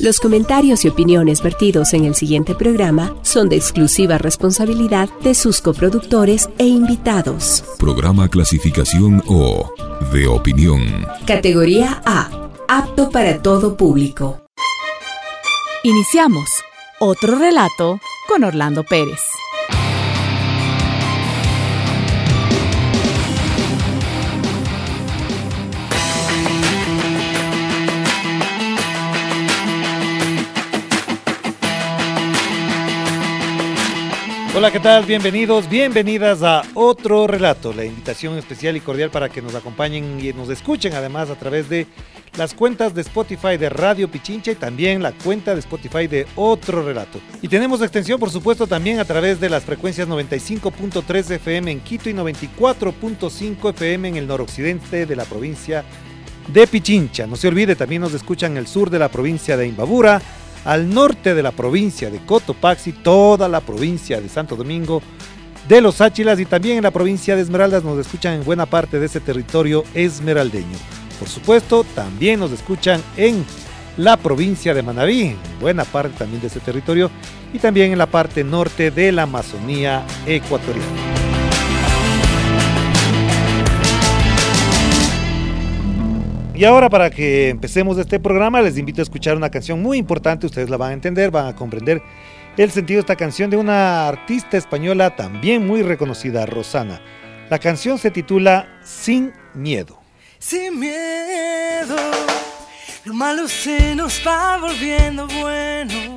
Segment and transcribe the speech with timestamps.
[0.00, 5.60] Los comentarios y opiniones vertidos en el siguiente programa son de exclusiva responsabilidad de sus
[5.60, 7.64] coproductores e invitados.
[7.80, 9.72] Programa clasificación O
[10.12, 11.04] de opinión.
[11.26, 12.30] Categoría A.
[12.68, 14.40] Apto para todo público.
[15.82, 16.48] Iniciamos
[17.00, 19.20] otro relato con Orlando Pérez.
[34.58, 35.04] Hola, ¿qué tal?
[35.04, 37.72] Bienvenidos, bienvenidas a otro relato.
[37.72, 41.68] La invitación especial y cordial para que nos acompañen y nos escuchen además a través
[41.68, 41.86] de
[42.36, 46.84] las cuentas de Spotify de Radio Pichincha y también la cuenta de Spotify de Otro
[46.84, 47.20] Relato.
[47.40, 52.10] Y tenemos extensión, por supuesto, también a través de las frecuencias 95.3 FM en Quito
[52.10, 55.84] y 94.5 FM en el noroccidente de la provincia
[56.52, 57.28] de Pichincha.
[57.28, 60.20] No se olvide, también nos escuchan en el sur de la provincia de Imbabura
[60.64, 65.02] al norte de la provincia de Cotopaxi, toda la provincia de Santo Domingo,
[65.68, 68.98] de los Áchilas y también en la provincia de Esmeraldas nos escuchan en buena parte
[68.98, 70.76] de ese territorio esmeraldeño.
[71.18, 73.44] Por supuesto, también nos escuchan en
[73.98, 77.10] la provincia de Manabí, en buena parte también de ese territorio,
[77.52, 81.27] y también en la parte norte de la Amazonía ecuatoriana.
[86.58, 90.44] Y ahora para que empecemos este programa les invito a escuchar una canción muy importante,
[90.44, 92.02] ustedes la van a entender, van a comprender
[92.56, 97.00] el sentido de esta canción de una artista española también muy reconocida, Rosana.
[97.48, 100.00] La canción se titula Sin Miedo.
[100.40, 101.96] Sin miedo,
[103.04, 106.16] lo malo se nos va volviendo bueno.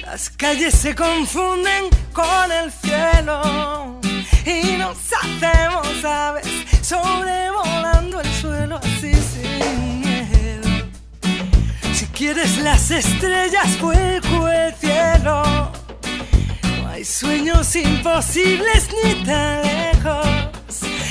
[0.00, 4.00] Las calles se confunden con el cielo
[4.46, 6.46] y nos hacemos aves
[6.80, 7.91] sobrevolando el
[11.92, 15.70] Si quieres las estrellas, vuelco el cielo.
[16.80, 20.26] No hay sueños imposibles ni tan lejos.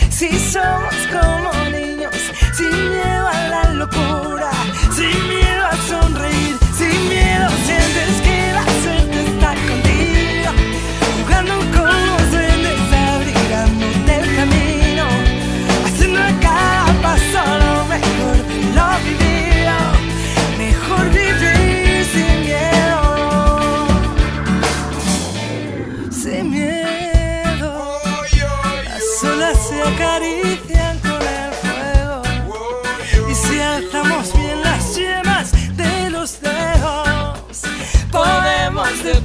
[0.09, 2.16] Si somos como niños,
[2.53, 4.51] sin miedo a la locura,
[4.94, 5.41] sin miedo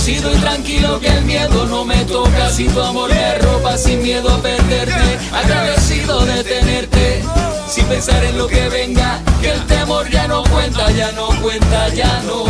[0.00, 2.50] desconocido y tranquilo que el miedo no me toca.
[2.50, 7.22] Si tu amor me ropa sin miedo a perderte Agradecido de tenerte.
[7.68, 11.88] Sin pensar en lo que venga Que el temor ya no cuenta, ya no cuenta,
[11.90, 12.44] ya no.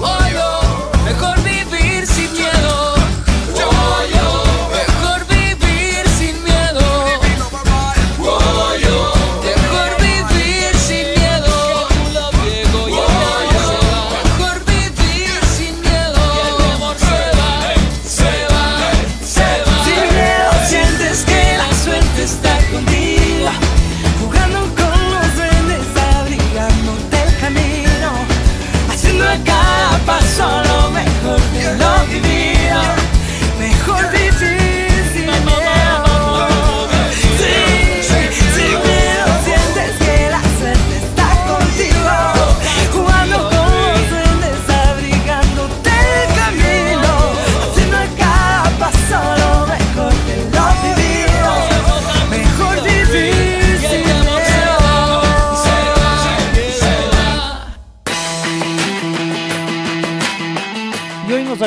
[0.00, 0.67] Oh, Mejor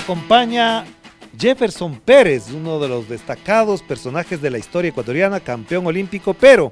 [0.02, 0.84] acompaña
[1.38, 6.72] Jefferson Pérez, uno de los destacados personajes de la historia ecuatoriana, campeón olímpico, pero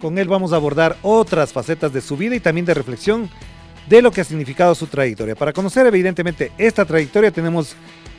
[0.00, 3.30] con él vamos a abordar otras facetas de su vida y también de reflexión
[3.88, 5.36] de lo que ha significado su trayectoria.
[5.36, 7.76] Para conocer evidentemente esta trayectoria tenemos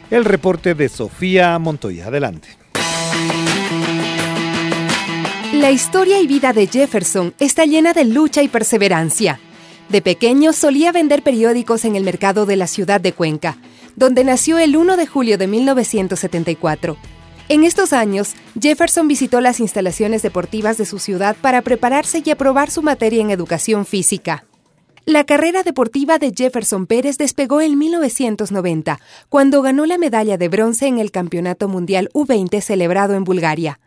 [0.10, 2.08] el reporte de Sofía Montoya.
[2.08, 2.48] Adelante.
[5.54, 9.40] La historia y vida de Jefferson está llena de lucha y perseverancia.
[9.90, 13.58] De pequeño solía vender periódicos en el mercado de la ciudad de Cuenca,
[13.96, 16.98] donde nació el 1 de julio de 1974.
[17.48, 22.72] En estos años, Jefferson visitó las instalaciones deportivas de su ciudad para prepararse y aprobar
[22.72, 24.46] su materia en educación física.
[25.06, 29.00] La carrera deportiva de Jefferson Pérez despegó en 1990,
[29.30, 33.80] cuando ganó la medalla de bronce en el Campeonato Mundial U20 celebrado en Bulgaria.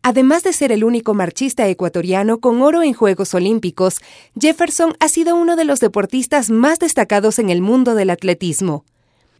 [0.00, 4.00] Además de ser el único marchista ecuatoriano con oro en Juegos Olímpicos,
[4.40, 8.86] Jefferson ha sido uno de los deportistas más destacados en el mundo del atletismo.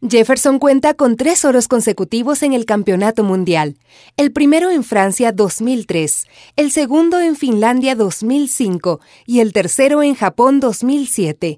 [0.09, 3.77] Jefferson cuenta con tres oros consecutivos en el Campeonato Mundial,
[4.17, 6.27] el primero en Francia 2003,
[6.57, 11.57] el segundo en Finlandia 2005 y el tercero en Japón 2007.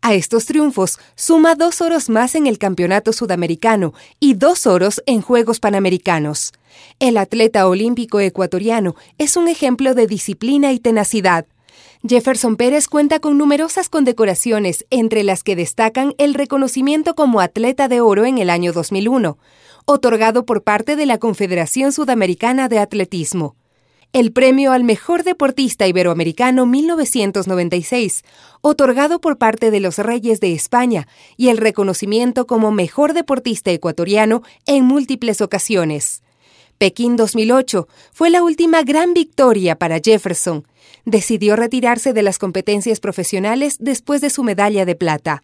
[0.00, 5.20] A estos triunfos suma dos oros más en el Campeonato Sudamericano y dos oros en
[5.20, 6.52] Juegos Panamericanos.
[6.98, 11.44] El atleta olímpico ecuatoriano es un ejemplo de disciplina y tenacidad.
[12.06, 18.00] Jefferson Pérez cuenta con numerosas condecoraciones, entre las que destacan el reconocimiento como atleta de
[18.00, 19.38] oro en el año 2001,
[19.84, 23.54] otorgado por parte de la Confederación Sudamericana de Atletismo.
[24.12, 28.24] El premio al mejor deportista iberoamericano 1996,
[28.62, 31.06] otorgado por parte de los Reyes de España,
[31.36, 36.24] y el reconocimiento como mejor deportista ecuatoriano en múltiples ocasiones.
[36.78, 40.66] Pekín 2008 fue la última gran victoria para Jefferson.
[41.04, 45.42] Decidió retirarse de las competencias profesionales después de su medalla de plata.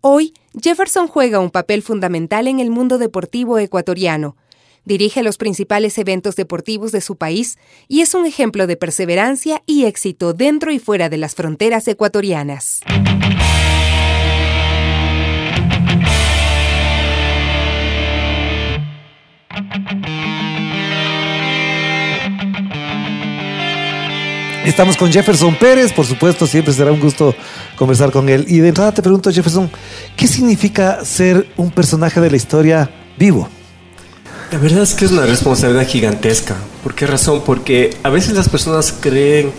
[0.00, 4.36] Hoy, Jefferson juega un papel fundamental en el mundo deportivo ecuatoriano.
[4.84, 7.58] Dirige los principales eventos deportivos de su país
[7.88, 12.80] y es un ejemplo de perseverancia y éxito dentro y fuera de las fronteras ecuatorianas.
[24.66, 27.36] Estamos con Jefferson Pérez, por supuesto, siempre será un gusto
[27.76, 28.46] conversar con él.
[28.48, 29.70] Y de entrada te pregunto, Jefferson,
[30.16, 33.48] ¿qué significa ser un personaje de la historia vivo?
[34.50, 36.56] La verdad es que es una responsabilidad gigantesca.
[36.82, 37.42] ¿Por qué razón?
[37.46, 39.52] Porque a veces las personas creen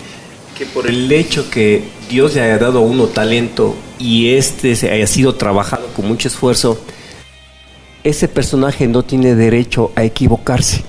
[0.58, 4.92] que por el hecho que Dios le haya dado a uno talento y este se
[4.92, 6.82] haya sido trabajado con mucho esfuerzo,
[8.04, 10.84] ese personaje no tiene derecho a equivocarse.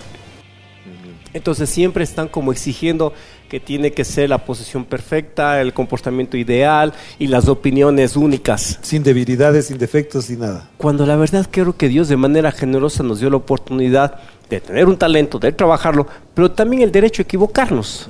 [1.35, 3.12] Entonces siempre están como exigiendo
[3.49, 8.79] que tiene que ser la posición perfecta, el comportamiento ideal y las opiniones únicas.
[8.83, 10.69] Sin debilidades, sin defectos, sin nada.
[10.77, 14.17] Cuando la verdad creo que Dios de manera generosa nos dio la oportunidad
[14.50, 18.09] de tener un talento, de trabajarlo, pero también el derecho a equivocarnos.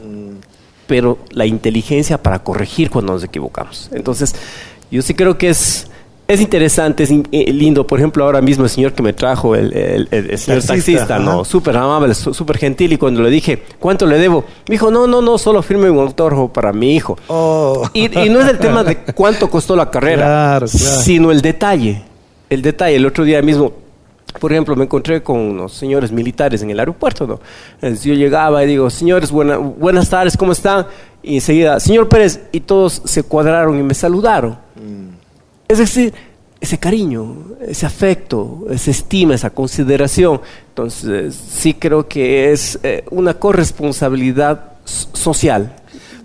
[0.86, 3.90] Pero la inteligencia para corregir cuando nos equivocamos.
[3.92, 4.34] Entonces,
[4.90, 5.88] yo sí creo que es
[6.28, 7.86] es interesante, es eh, lindo.
[7.86, 11.42] Por ejemplo, ahora mismo el señor que me trajo, el, señor taxista, ¿no?
[11.42, 12.92] Súper amable, súper gentil.
[12.92, 14.44] Y cuando le dije, ¿cuánto le debo?
[14.68, 17.16] Me dijo, no, no, no, solo firme un autógrafo para mi hijo.
[17.28, 17.88] Oh.
[17.94, 22.02] Y, no es el tema de cuánto costó la carrera, sino el detalle.
[22.50, 22.96] El detalle.
[22.96, 23.72] El otro día mismo,
[24.38, 27.40] por ejemplo, me encontré con unos señores militares en el aeropuerto, ¿no?
[27.76, 30.86] Entonces yo llegaba y digo, señores, buenas tardes, ¿cómo están?
[31.22, 34.58] Y enseguida, señor Pérez, y todos se cuadraron y me saludaron.
[34.76, 35.17] Mm.
[35.68, 36.14] Es decir,
[36.60, 40.40] ese cariño, ese afecto, esa estima, esa consideración.
[40.70, 45.76] Entonces, sí creo que es eh, una corresponsabilidad social.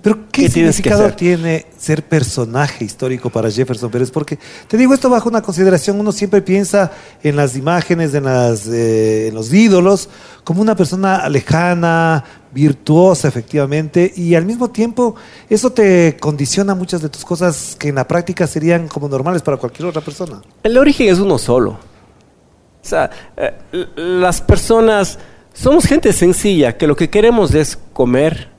[0.04, 4.12] Pero ¿qué, significado tiene ser personaje histórico para Jefferson Pérez?
[4.12, 6.92] Porque te digo esto bajo una consideración, uno siempre piensa
[7.24, 10.10] en las imágenes, en, las, eh, en los ídolos,
[10.44, 15.16] como una persona lejana, virtuosa efectivamente, y al mismo tiempo
[15.50, 19.56] eso te condiciona muchas de tus cosas que en la práctica serían como normales para
[19.56, 20.42] cualquier otra persona.
[20.64, 21.72] El origen es uno solo.
[21.72, 23.54] O sea, eh,
[23.96, 25.18] las personas
[25.54, 28.53] somos gente sencilla, que lo que queremos es comer,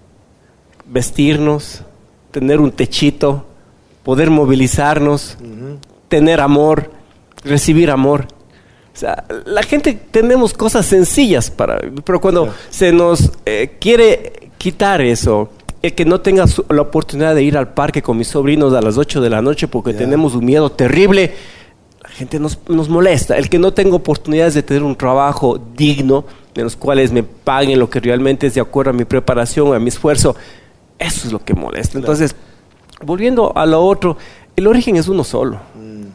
[0.86, 1.82] vestirnos,
[2.30, 3.44] tener un techito,
[4.02, 5.36] poder movilizarnos,
[6.08, 6.90] tener amor,
[7.44, 8.26] recibir amor.
[8.94, 15.00] O sea, la gente tenemos cosas sencillas para, pero cuando se nos eh, quiere quitar
[15.00, 15.50] eso,
[15.82, 18.96] el que no tenga la oportunidad de ir al parque con mis sobrinos a las
[18.96, 21.34] 8 de la noche porque tenemos un miedo terrible,
[22.02, 23.36] la gente nos, nos molesta.
[23.36, 26.24] El que no tenga oportunidades de tener un trabajo digno,
[26.54, 29.78] en los cuales me paguen lo que realmente es de acuerdo a mi preparación, a
[29.78, 30.36] mi esfuerzo,
[30.98, 31.98] eso es lo que molesta.
[31.98, 32.34] Entonces,
[33.02, 34.16] volviendo a lo otro,
[34.56, 35.58] el origen es uno solo.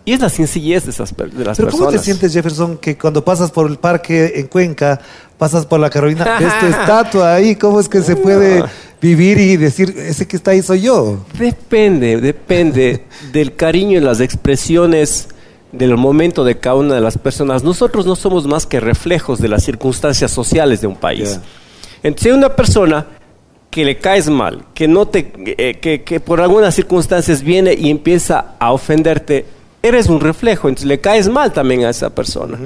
[0.06, 1.72] Y es la sencillez de, esas, de las Pero personas.
[1.72, 5.00] ¿cómo te sientes, Jefferson, que cuando pasas por el parque en Cuenca,
[5.38, 7.56] pasas por la Carolina, ves tu estatua ahí?
[7.56, 8.64] ¿Cómo es que se puede
[9.02, 11.20] vivir y decir, ese que está ahí soy yo?
[11.38, 15.28] Depende, depende del cariño y las expresiones
[15.72, 17.64] del momento de cada una de las personas.
[17.64, 21.36] Nosotros no somos más que reflejos de las circunstancias sociales de un país.
[21.36, 21.42] Ya.
[22.02, 23.06] Entonces, una persona
[23.70, 27.90] que le caes mal, que no te, eh, que, que por algunas circunstancias viene y
[27.90, 29.46] empieza a ofenderte,
[29.82, 32.58] eres un reflejo, entonces le caes mal también a esa persona.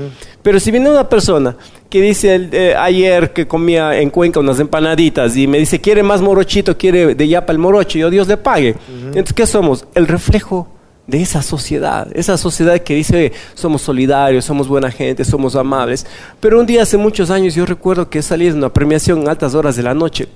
[0.41, 1.55] Pero si viene una persona
[1.89, 6.21] que dice eh, ayer que comía en Cuenca unas empanaditas y me dice quiere más
[6.21, 8.75] morochito, quiere de yapa el morocho, yo Dios le pague.
[9.07, 9.85] Entonces, ¿qué somos?
[9.93, 10.67] El reflejo
[11.05, 16.05] de esa sociedad, esa sociedad que dice, "Oye, somos solidarios, somos buena gente, somos amables.
[16.39, 19.53] Pero un día hace muchos años yo recuerdo que salí de una premiación en altas
[19.53, 20.29] horas de la noche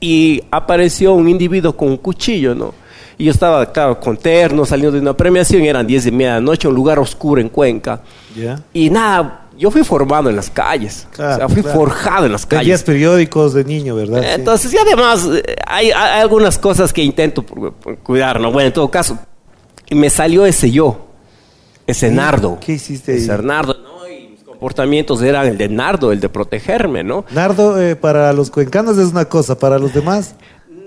[0.00, 2.74] y apareció un individuo con un cuchillo, ¿no?
[3.16, 6.40] Y yo estaba, claro, con terno, saliendo de una premiación, eran 10 de media de
[6.40, 8.00] noche, un lugar oscuro en Cuenca.
[8.36, 8.62] ¿Ya?
[8.72, 11.78] Y nada, yo fui formado en las calles, Claro, o sea, fui claro.
[11.80, 12.84] forjado en las calles.
[12.84, 14.22] periódicos de niño, ¿verdad?
[14.22, 14.28] Sí.
[14.36, 17.44] Entonces, y además, eh, hay, hay algunas cosas que intento
[18.04, 18.52] cuidar, ¿no?
[18.52, 19.18] Bueno, en todo caso,
[19.90, 21.08] y me salió ese yo,
[21.88, 22.14] ese ¿Sí?
[22.14, 22.58] nardo.
[22.60, 23.18] ¿Qué hiciste ahí?
[23.18, 23.74] Ese nardo,
[24.58, 27.24] comportamientos eran el de nardo, el de protegerme, ¿no?
[27.30, 30.34] Nardo, eh, para los cuencanos es una cosa, para los demás,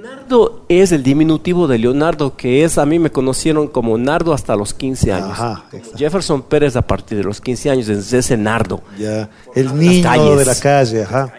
[0.01, 4.55] Nardo es el diminutivo de Leonardo, que es, a mí me conocieron como Nardo hasta
[4.55, 5.29] los 15 años.
[5.31, 5.65] Ajá.
[5.95, 8.81] Jefferson Pérez a partir de los 15 años, es ese Nardo.
[8.97, 9.29] ya.
[9.55, 10.37] El niño calles.
[10.39, 11.33] de la calle, ajá.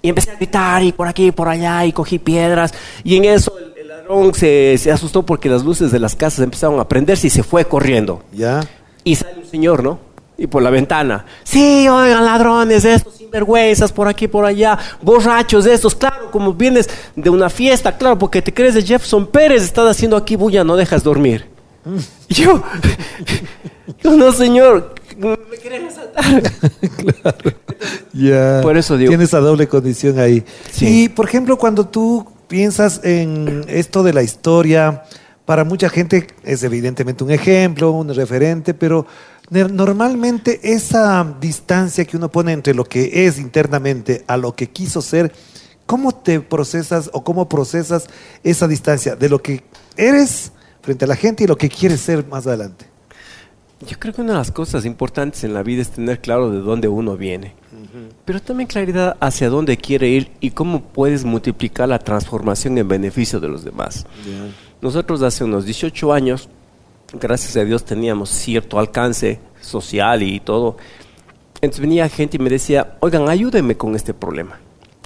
[0.00, 2.72] Y empecé a gritar y por aquí y por allá y cogí piedras.
[3.04, 6.40] Y en eso el, el ladrón se, se asustó porque las luces de las casas
[6.40, 8.22] empezaron a prenderse y se fue corriendo.
[8.32, 8.60] Ya.
[9.04, 10.11] Y sale un señor, ¿no?
[10.42, 11.24] Y por la ventana.
[11.44, 17.30] Sí, oigan, ladrones, estos sinvergüenzas, por aquí, por allá, borrachos, estos, claro, como vienes de
[17.30, 21.04] una fiesta, claro, porque te crees de Jefferson Pérez, estás haciendo aquí bulla, no dejas
[21.04, 21.46] dormir.
[22.28, 22.60] Y Yo,
[24.02, 26.24] yo, no, señor, me quieren asaltar.
[28.12, 28.60] Ya.
[28.62, 30.44] Por eso digo- Tienes esa doble condición ahí.
[30.72, 31.04] Sí.
[31.04, 35.02] Y, por ejemplo, cuando tú piensas en esto de la historia,
[35.44, 39.06] para mucha gente es evidentemente un ejemplo, un referente, pero
[39.50, 45.02] normalmente esa distancia que uno pone entre lo que es internamente a lo que quiso
[45.02, 45.32] ser,
[45.86, 48.06] ¿cómo te procesas o cómo procesas
[48.44, 49.64] esa distancia de lo que
[49.96, 52.86] eres frente a la gente y lo que quieres ser más adelante?
[53.86, 56.60] Yo creo que una de las cosas importantes en la vida es tener claro de
[56.60, 57.54] dónde uno viene,
[58.24, 63.40] pero también claridad hacia dónde quiere ir y cómo puedes multiplicar la transformación en beneficio
[63.40, 64.06] de los demás.
[64.82, 66.48] Nosotros hace unos 18 años,
[67.18, 70.76] gracias a Dios, teníamos cierto alcance social y todo.
[71.60, 74.58] Entonces venía gente y me decía, oigan, ayúdenme con este problema.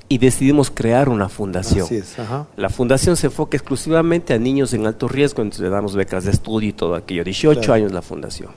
[0.09, 1.85] Y decidimos crear una fundación.
[1.85, 2.47] Así es, ajá.
[2.57, 6.31] La fundación se enfoca exclusivamente a niños en alto riesgo, entonces le damos becas de
[6.31, 7.25] estudio y todo aquello.
[7.25, 7.75] 18 Claro.
[7.75, 8.51] años la fundación.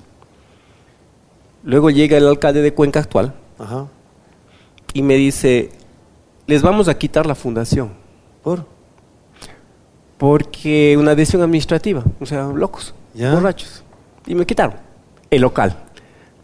[1.64, 3.88] Luego llega el alcalde de Cuenca actual Ajá.
[4.94, 5.72] y me dice,
[6.48, 7.92] les vamos a quitar la fundación
[8.44, 8.66] ¿Por?
[10.20, 13.34] Porque una decisión administrativa, o sea, locos, Ya.
[13.34, 13.84] borrachos.
[14.28, 14.76] Y me quitaron
[15.32, 15.76] el local,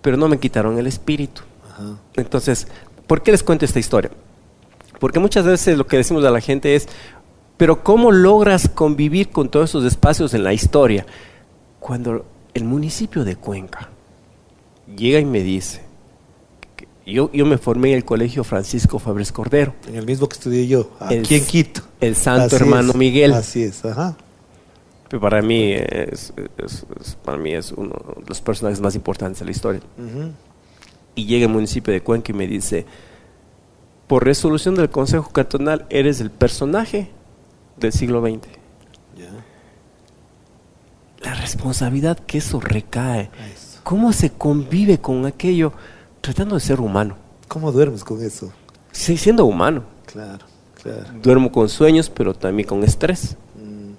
[0.02, 1.42] pero no me quitaron el espíritu.
[1.72, 1.98] Ajá.
[2.16, 2.68] Entonces,
[3.06, 4.12] ¿por qué les cuento esta historia?
[4.98, 6.88] Porque muchas veces lo que decimos a la gente es,
[7.58, 11.06] pero ¿cómo logras convivir con todos esos espacios en la historia?
[11.82, 13.90] Cuando el municipio de Cuenca
[14.96, 15.82] llega y me dice,
[17.06, 20.68] yo, yo me formé en el colegio Francisco Fabres Cordero, En el mismo que estudié
[20.68, 21.82] yo, El- aquí en Quito.
[22.02, 23.34] el santo Así hermano es, Miguel.
[23.34, 24.16] Así es, ajá.
[25.10, 29.40] que para mí es, es- es- para mí es uno de los personajes más importantes
[29.40, 29.82] de la historia.
[31.14, 32.86] Y llega el municipio de Cuenca y me dice,
[34.08, 37.10] por resolución del Consejo Cantonal eres el personaje
[37.78, 38.48] del siglo XX.
[41.22, 43.80] La responsabilidad que eso recae, Eso.
[43.84, 45.74] cómo se convive con aquello
[46.26, 47.16] tratando de ser humano,
[47.48, 48.52] ¿Cómo duermes con eso?
[48.92, 49.84] sí, siendo humano.
[50.06, 50.46] Claro,
[50.82, 51.06] claro.
[51.22, 53.38] Duermo con sueños, pero también con estrés.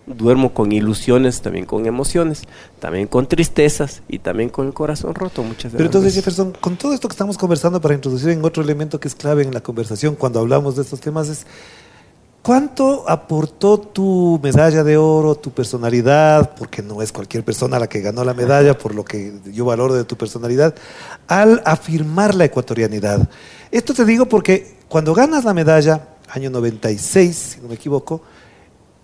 [0.06, 2.42] Duermo con ilusiones, también con emociones,
[2.78, 5.86] también con tristezas y también con el corazón roto muchas Pero veces.
[5.86, 9.16] entonces, Jefferson, con todo esto que estamos conversando para introducir en otro elemento que es
[9.16, 11.44] clave en la conversación cuando hablamos de estos temas es
[12.46, 18.00] ¿cuánto aportó tu medalla de oro, tu personalidad, porque no es cualquier persona la que
[18.00, 20.72] ganó la medalla, por lo que yo valoro de tu personalidad,
[21.26, 23.28] al afirmar la ecuatorianidad?
[23.72, 28.22] Esto te digo porque cuando ganas la medalla, año 96, si no me equivoco,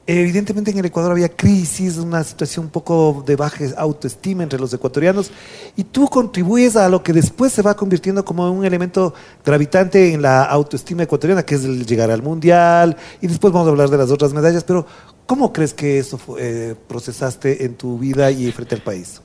[0.04, 4.72] Evidentemente en el Ecuador había crisis, una situación un poco de baja autoestima entre los
[4.74, 5.30] ecuatorianos
[5.76, 10.20] y tú contribuyes a lo que después se va convirtiendo como un elemento gravitante en
[10.20, 13.98] la autoestima ecuatoriana, que es el llegar al mundial y después vamos a hablar de
[13.98, 14.84] las otras medallas, pero
[15.24, 19.22] ¿cómo crees que eso eh, procesaste en tu vida y frente al país?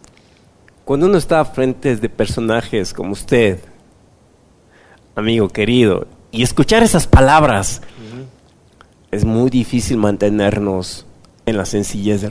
[0.86, 3.60] Cuando uno está frente de personajes como usted,
[5.16, 7.82] amigo querido, y escuchar esas palabras,
[9.12, 11.06] es muy difícil mantenernos
[11.46, 12.28] en la sencillez.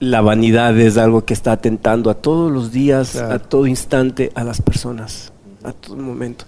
[0.00, 3.34] La vanidad es algo que está atentando a todos los días, Claro.
[3.34, 5.32] a todo instante, a las personas,
[5.62, 6.46] a todo momento.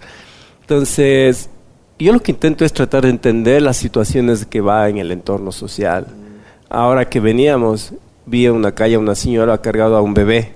[0.61, 1.49] Entonces,
[1.99, 5.51] yo lo que intento es tratar de entender las situaciones que va en el entorno
[5.51, 6.07] social.
[6.69, 7.93] Ahora que veníamos,
[8.25, 10.53] vi en una calle a una señora cargada a un bebé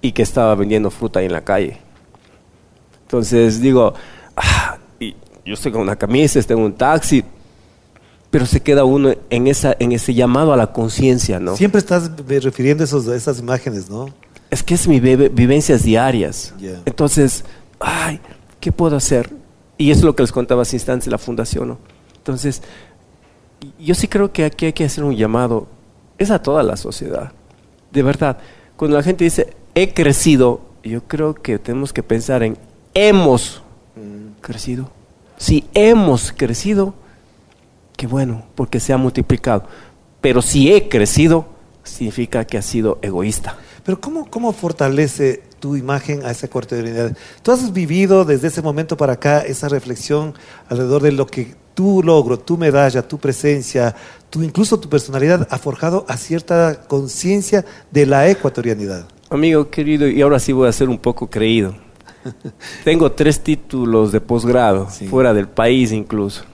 [0.00, 1.78] y que estaba vendiendo fruta ahí en la calle.
[3.02, 3.94] Entonces digo,
[4.36, 5.14] ah, y
[5.44, 7.22] yo estoy con una camisa, estoy en un taxi,
[8.32, 11.54] pero se queda uno en, esa, en ese llamado a la conciencia, ¿no?
[11.54, 14.08] Siempre estás refiriendo esos, a esas imágenes, ¿no?
[14.50, 16.54] Es que es mi vive- vivencias diarias.
[16.86, 17.44] Entonces,
[17.78, 18.20] ay,
[18.58, 19.28] ¿qué puedo hacer?
[19.76, 21.78] Y eso es lo que les contaba hace instantes la fundación, ¿no?
[22.16, 22.62] Entonces,
[23.78, 25.66] yo sí creo que aquí hay que hacer un llamado,
[26.16, 27.32] es a toda la sociedad.
[27.90, 28.38] De verdad,
[28.76, 32.56] cuando la gente dice, he crecido, yo creo que tenemos que pensar en,
[32.94, 33.62] hemos
[34.40, 34.90] crecido.
[35.36, 36.94] Si hemos crecido,
[37.96, 39.64] qué bueno, porque se ha multiplicado.
[40.20, 41.46] Pero si he crecido,
[41.82, 43.56] significa que ha sido egoísta.
[43.84, 47.16] Pero ¿cómo, cómo fortalece tu imagen a esa ecuatorianidad?
[47.42, 50.34] Tú has vivido desde ese momento para acá esa reflexión
[50.68, 53.94] alrededor de lo que tu logro, tu medalla, tu presencia,
[54.30, 59.06] tu, incluso tu personalidad ha forjado a cierta conciencia de la ecuatorianidad.
[59.30, 61.74] Amigo querido, y ahora sí voy a ser un poco creído.
[62.84, 65.08] Tengo tres títulos de posgrado, Sí.
[65.08, 66.44] fuera del país incluso.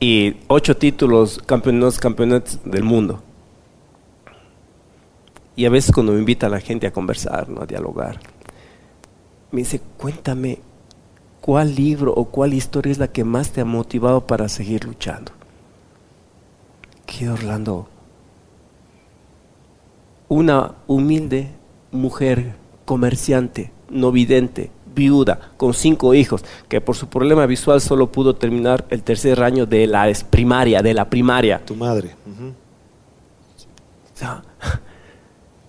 [0.00, 3.22] Y ocho títulos campeonatos, campeonatos del mundo.
[5.56, 7.62] Y a veces cuando me invita la gente a conversar, ¿no?
[7.62, 8.20] a dialogar,
[9.50, 10.60] me dice, cuéntame,
[11.40, 15.32] ¿cuál libro o cuál historia es la que más te ha motivado para seguir luchando?
[17.06, 17.88] Que Orlando,
[20.28, 21.48] una humilde
[21.90, 28.34] mujer comerciante, no vidente, viuda, con cinco hijos, que por su problema visual solo pudo
[28.34, 31.60] terminar el tercer año de la primaria, de la primaria.
[31.64, 32.16] Tu madre.
[32.26, 32.48] Ujú.
[32.48, 34.42] O sea,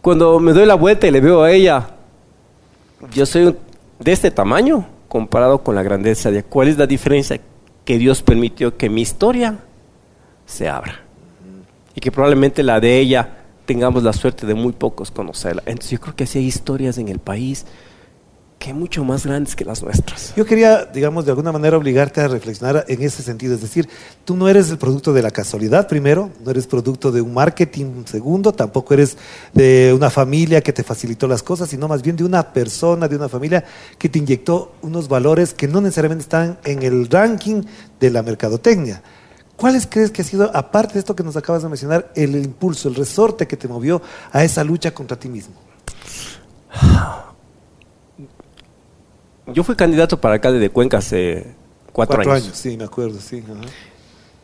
[0.01, 1.89] cuando me doy la vuelta y le veo a ella,
[3.13, 3.55] yo soy
[3.99, 7.39] de este tamaño comparado con la grandeza de cuál es la diferencia
[7.85, 9.59] que Dios permitió que mi historia
[10.45, 11.01] se abra
[11.95, 15.61] y que probablemente la de ella tengamos la suerte de muy pocos conocerla.
[15.65, 17.65] Entonces yo creo que sí hay historias en el país
[18.59, 20.33] que mucho más grandes que las nuestras.
[20.35, 23.55] Yo quería, digamos, de alguna manera obligarte a reflexionar en ese sentido.
[23.55, 23.87] Es decir,
[24.25, 28.03] tú no eres el producto de la casualidad, primero, no eres producto de un marketing,
[28.05, 29.17] segundo, tampoco eres
[29.53, 33.15] de una familia que te facilitó las cosas, sino más bien de una persona, de
[33.15, 33.63] una familia
[33.97, 37.63] que te inyectó unos valores que no necesariamente están en el ranking
[37.97, 39.01] de la mercadotecnia.
[39.55, 42.89] ¿Cuáles crees que ha sido, aparte de esto que nos acabas de mencionar, el impulso,
[42.89, 44.01] el resorte que te movió
[44.33, 45.55] a esa lucha contra ti mismo?
[49.53, 51.55] Yo fui candidato para alcalde de Cuenca hace
[51.91, 52.51] cuatro, años.
[52.53, 53.43] sí, me acuerdo, sí.
[53.43, 53.61] ajá.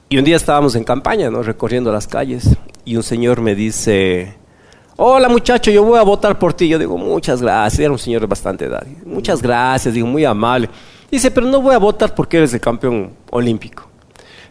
[0.07, 1.41] Y un día estábamos en campaña, ¿no?
[1.41, 2.55] Recorriendo las calles.
[2.83, 4.35] Y un señor me dice,
[4.97, 6.67] hola muchacho, yo voy a votar por ti.
[6.67, 7.79] Yo digo, muchas gracias.
[7.79, 8.85] Era un señor de bastante edad.
[9.03, 10.69] Muchas gracias, digo, muy amable.
[11.09, 13.87] Dice, pero no voy a votar porque eres el campeón olímpico.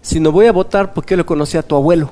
[0.02, 2.10] Sino voy a votar porque le conocí a tu abuelo.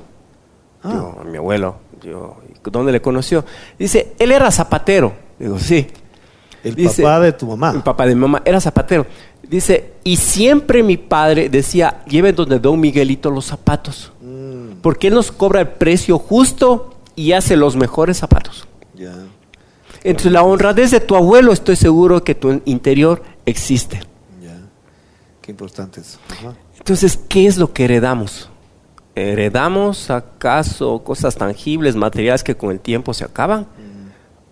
[0.81, 0.89] Ah.
[0.89, 1.75] Digo, a mi abuelo.
[2.01, 3.43] Yo, ¿Dónde le conoció?
[3.77, 5.13] Dice, él era zapatero.
[5.37, 5.87] Digo, sí.
[6.63, 7.73] El Dice- papá de tu mamá.
[7.73, 9.05] Mi papá de mi mamá era zapatero.
[9.47, 14.11] Dice, y siempre mi padre decía, lleven donde don Miguelito los zapatos.
[14.21, 18.67] Mm, Porque él nos cobra el precio justo y hace los mejores zapatos.
[18.95, 19.13] ya.
[20.05, 24.01] Entre la honradez de tu abuelo, estoy seguro que tu interior existe.
[24.41, 24.57] Ya.
[25.41, 26.17] Qué importante eso.
[26.29, 26.53] Ajá.
[26.77, 28.49] Entonces, ¿qué es lo que heredamos?
[29.15, 33.65] ¿Heredamos acaso cosas tangibles, materiales que con el tiempo se acaban?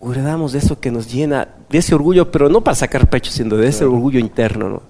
[0.01, 3.31] ¿O heredamos de eso que nos llena, de ese orgullo, pero no para sacar pecho,
[3.31, 4.67] sino de ese orgullo interno?
[4.67, 4.81] ¿no?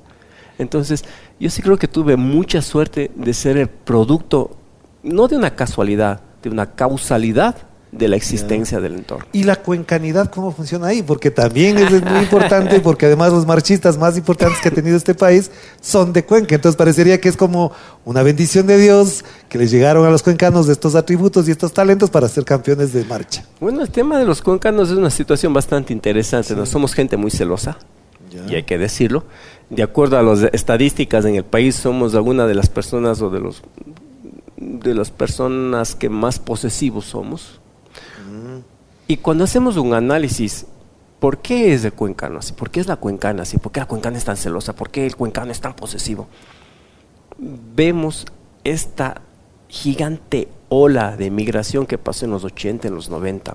[0.58, 1.04] Entonces,
[1.38, 4.58] yo sí creo que tuve mucha suerte de ser el producto,
[5.04, 7.58] no de una casualidad, de una causalidad
[7.92, 9.26] de la existencia del entorno.
[9.34, 11.04] ¿Y la cuencanidad cómo funciona ahí?
[11.04, 15.14] Porque también es muy importante, porque además los marchistas más importantes que ha tenido este
[15.14, 15.52] país
[15.82, 16.56] son de Cuenca.
[16.56, 17.74] Entonces parecería que es como
[18.06, 22.10] una bendición de Dios que les llegaron a los cuencanos estos atributos y estos talentos
[22.10, 23.46] para ser campeones de marcha.
[23.60, 26.56] Bueno, el tema de los cuencanos es una situación bastante interesante.
[26.56, 26.66] ¿no?
[26.66, 27.78] Somos gente muy celosa,
[28.50, 29.26] y hay que decirlo.
[29.70, 33.40] De acuerdo a las estadísticas en el país, somos alguna de las personas o de
[33.40, 33.62] los
[34.58, 37.61] de las personas que más posesivos somos.
[39.08, 40.66] Y cuando hacemos un análisis,
[41.20, 42.54] ¿por qué es el cuencano así?
[42.54, 43.58] ¿Por qué es la cuencana así?
[43.58, 44.74] ¿Por qué la cuencana es tan celosa?
[44.74, 46.28] ¿Por qué el cuencano es tan posesivo?
[47.38, 48.26] Vemos
[48.64, 49.22] esta
[49.68, 53.54] gigante ola de migración que pasó en los 80, en los 90,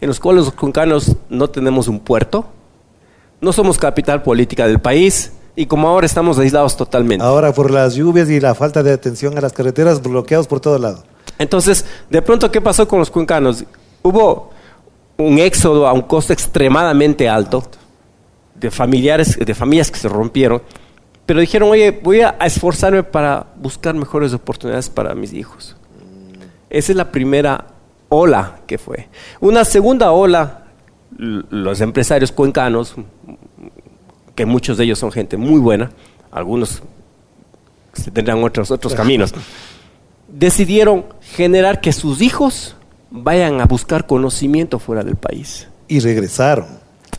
[0.00, 2.46] en los cuales los cuencanos no tenemos un puerto,
[3.40, 7.24] no somos capital política del país y como ahora estamos aislados totalmente.
[7.24, 10.78] Ahora por las lluvias y la falta de atención a las carreteras, bloqueados por todo
[10.78, 11.04] lado.
[11.40, 13.64] Entonces, de pronto, ¿qué pasó con los cuencanos?
[14.02, 14.50] Hubo
[15.16, 17.64] un éxodo a un costo extremadamente alto
[18.54, 20.60] de familiares, de familias que se rompieron,
[21.24, 25.76] pero dijeron, oye, voy a esforzarme para buscar mejores oportunidades para mis hijos.
[26.68, 27.68] Esa es la primera
[28.10, 29.08] ola que fue.
[29.40, 30.64] Una segunda ola,
[31.16, 32.96] los empresarios cuencanos,
[34.34, 35.90] que muchos de ellos son gente muy buena,
[36.30, 36.82] algunos
[37.94, 39.32] se tendrán otros, otros caminos,
[40.28, 42.76] decidieron generar que sus hijos
[43.10, 45.66] vayan a buscar conocimiento fuera del país.
[45.88, 46.66] Y regresaron.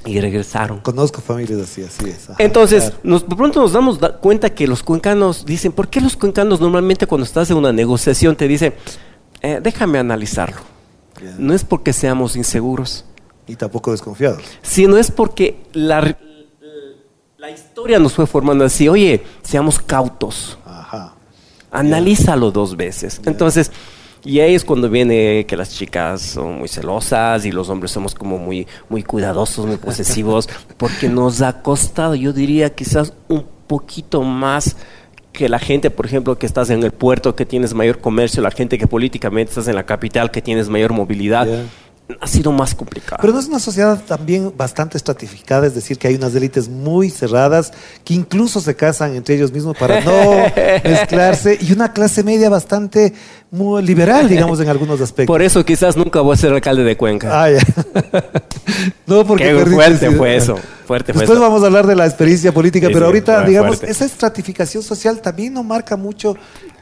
[0.06, 0.80] Y regresaron.
[0.80, 2.30] Conozco familias así, así es.
[2.30, 2.97] Ajá, Entonces, claro.
[3.04, 6.60] nos, de pronto nos damos da- cuenta que los cuencanos dicen, ¿por qué los cuencanos
[6.60, 8.74] normalmente cuando estás en una negociación te dicen,
[9.41, 10.62] "Eh, déjame analizarlo?
[11.38, 13.06] No es porque seamos inseguros,
[13.45, 14.41] Y tampoco desconfiados.
[14.63, 16.17] sino es porque la,
[17.38, 21.13] la historia nos fue formando así, oye, seamos cautos, Ajá.
[21.69, 23.21] analízalo dos veces.
[23.26, 23.71] Entonces,
[24.24, 28.14] y ahí es cuando viene que las chicas son muy celosas y los hombres somos
[28.14, 34.22] como muy, muy cuidadosos, muy posesivos, porque nos ha costado, yo diría, quizás un poquito
[34.22, 34.78] más
[35.32, 38.52] que la gente, por ejemplo, que estás en el puerto, que tienes mayor comercio, la
[38.52, 41.48] gente que políticamente estás en la capital, que tienes mayor movilidad.
[42.19, 43.17] Ha sido más complicado.
[43.21, 47.10] Pero no es una sociedad también bastante estratificada, es decir, que hay unas élites muy
[47.10, 47.71] cerradas
[48.04, 50.12] que incluso se casan entre ellos mismos para no
[50.84, 53.13] mezclarse y una clase media bastante
[53.52, 55.34] muy liberal, digamos, en algunos aspectos.
[55.34, 57.43] Por eso quizás nunca voy a ser alcalde de Cuenca.
[57.43, 57.60] Ah, ya.
[59.08, 61.41] no, porque Qué fuerte fue eso, fuerte fue Después eso.
[61.41, 63.91] vamos a hablar de la experiencia política, Sí, pero sí, ahorita, fue digamos, fuerte.
[63.91, 66.36] esa estratificación social también no marca mucho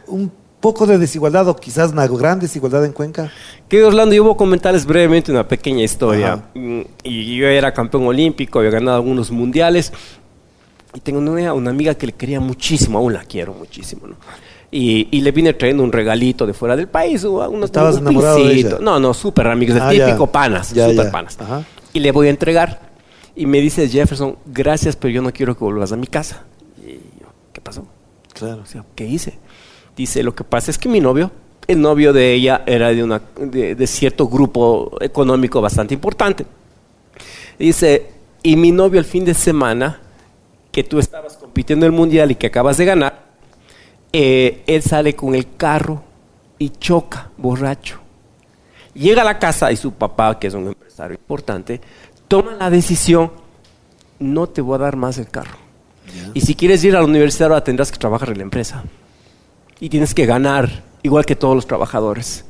[0.07, 3.31] un poco de desigualdad o quizás una gran desigualdad en Cuenca.
[3.67, 6.33] Que Orlando, yo voy a comentarles brevemente una pequeña historia.
[6.33, 6.43] Ajá.
[6.53, 9.93] Mm, Y yo era campeón olímpico, había ganado algunos mundiales.
[10.93, 14.15] Y tengo una, una amiga que le quería muchísimo, aún la quiero muchísimo, ¿no?
[14.71, 17.23] Y, y le vine trayendo un regalito de fuera del país.
[17.23, 18.77] o unos- ¿Estabas un enamorado de ella?
[18.81, 20.05] No, no, súper amigos, el Ah, ya.
[20.07, 21.11] típico panas, Ya, súper ya.
[21.11, 21.37] panas.
[21.39, 21.63] Ajá.
[21.93, 22.89] Y le voy a entregar.
[23.35, 26.43] Y me dice Jefferson, gracias, pero yo no quiero que vuelvas a mi casa.
[26.85, 27.85] Y yo, ¿qué pasó?
[28.33, 28.61] Claro.
[28.63, 29.39] O sea, ¿qué hice?
[29.99, 31.29] Dice, lo que pasa es que mi novio,
[31.67, 36.45] el novio de ella era de, una, de, de cierto grupo económico bastante importante.
[37.59, 38.09] Dice,
[38.41, 39.99] y mi novio el fin de semana,
[40.71, 43.25] que tú estabas compitiendo en el mundial y que acabas de ganar,
[44.13, 46.01] eh, él sale con el carro
[46.57, 47.99] y choca, borracho.
[48.93, 51.81] Llega a la casa y su papá, que es un empresario importante,
[52.29, 53.33] toma la decisión,
[54.17, 55.57] no te voy a dar más el carro.
[56.33, 58.85] Y si quieres ir a la universidad ahora tendrás que trabajar en la empresa.
[59.79, 62.45] Y tienes que ganar, igual que todos los trabajadores.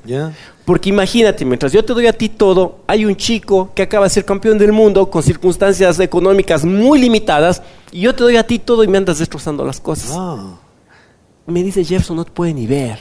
[0.65, 4.09] Porque imagínate, mientras yo te doy a ti todo, hay un chico que acaba de
[4.11, 7.61] ser campeón del mundo con circunstancias económicas muy limitadas,
[7.91, 10.11] y yo te doy a ti todo y me andas destrozando las cosas.
[10.13, 10.57] Ah,
[11.47, 12.99] Me dice Jefferson, no te puede ni ver.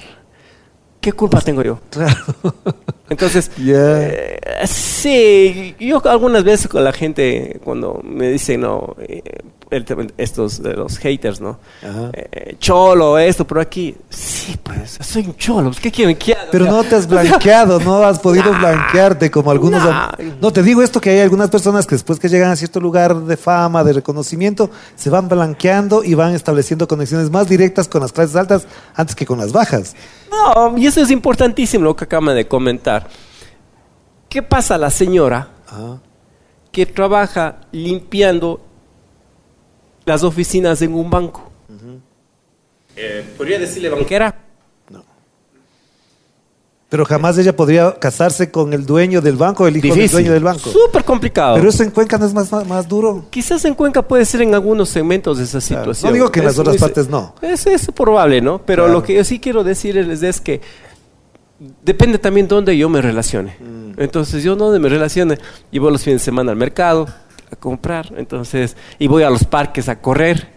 [1.01, 1.79] ¿Qué culpa tengo yo?
[1.91, 2.17] claro.
[3.11, 9.23] Entonces, eh, sí, yo algunas veces con la gente, cuando me dicen, no, eh,
[9.71, 11.59] el estos de los haters, ¿no?
[11.83, 12.11] Ajá.
[12.13, 13.95] Eh, cholo, esto, por aquí.
[14.11, 16.49] Sí, pues, soy un cholo, pues, ¿qué quieren que haga?
[16.51, 18.59] Pero no te has blanqueado, no has podido Nah.
[18.59, 19.85] blanquearte como algunos.
[19.85, 20.11] Nah.
[20.41, 23.15] No, te digo esto que hay algunas personas que después que llegan a cierto lugar
[23.15, 28.13] de fama, de reconocimiento, se van blanqueando y van estableciendo conexiones más directas con las
[28.13, 29.95] clases altas antes que con las bajas.
[30.31, 33.09] No, y eso es importantísimo lo que acaban de comentar.
[34.29, 36.01] ¿Qué pasa a la señora Ajá.
[36.71, 38.61] que trabaja limpiando
[40.09, 41.51] las oficinas en un banco?
[42.97, 44.35] Eh, ¿Podría decirle banquera?
[46.91, 50.43] Pero jamás ella podría casarse con el dueño del banco, el hijo del dueño del
[50.43, 50.71] banco.
[50.71, 51.57] Súper complicado.
[51.57, 53.27] Pero eso en Cuenca no es más, más, más duro.
[53.29, 55.93] Quizás en Cuenca puede ser en algunos segmentos de esa Claro.
[55.93, 56.09] situación.
[56.11, 57.35] No digo que en las Es- otras es- partes no.
[57.43, 58.63] Es, es probable, ¿no?
[58.65, 59.01] Pero Claro.
[59.01, 60.63] lo que yo sí quiero decirles es que
[61.85, 63.55] depende también dónde yo me relacione.
[63.61, 64.01] Mm.
[64.01, 65.37] Entonces, yo donde me relacione,
[65.71, 67.07] y voy los fines de semana al mercado
[67.51, 70.57] a comprar, entonces, y voy a los parques a correr,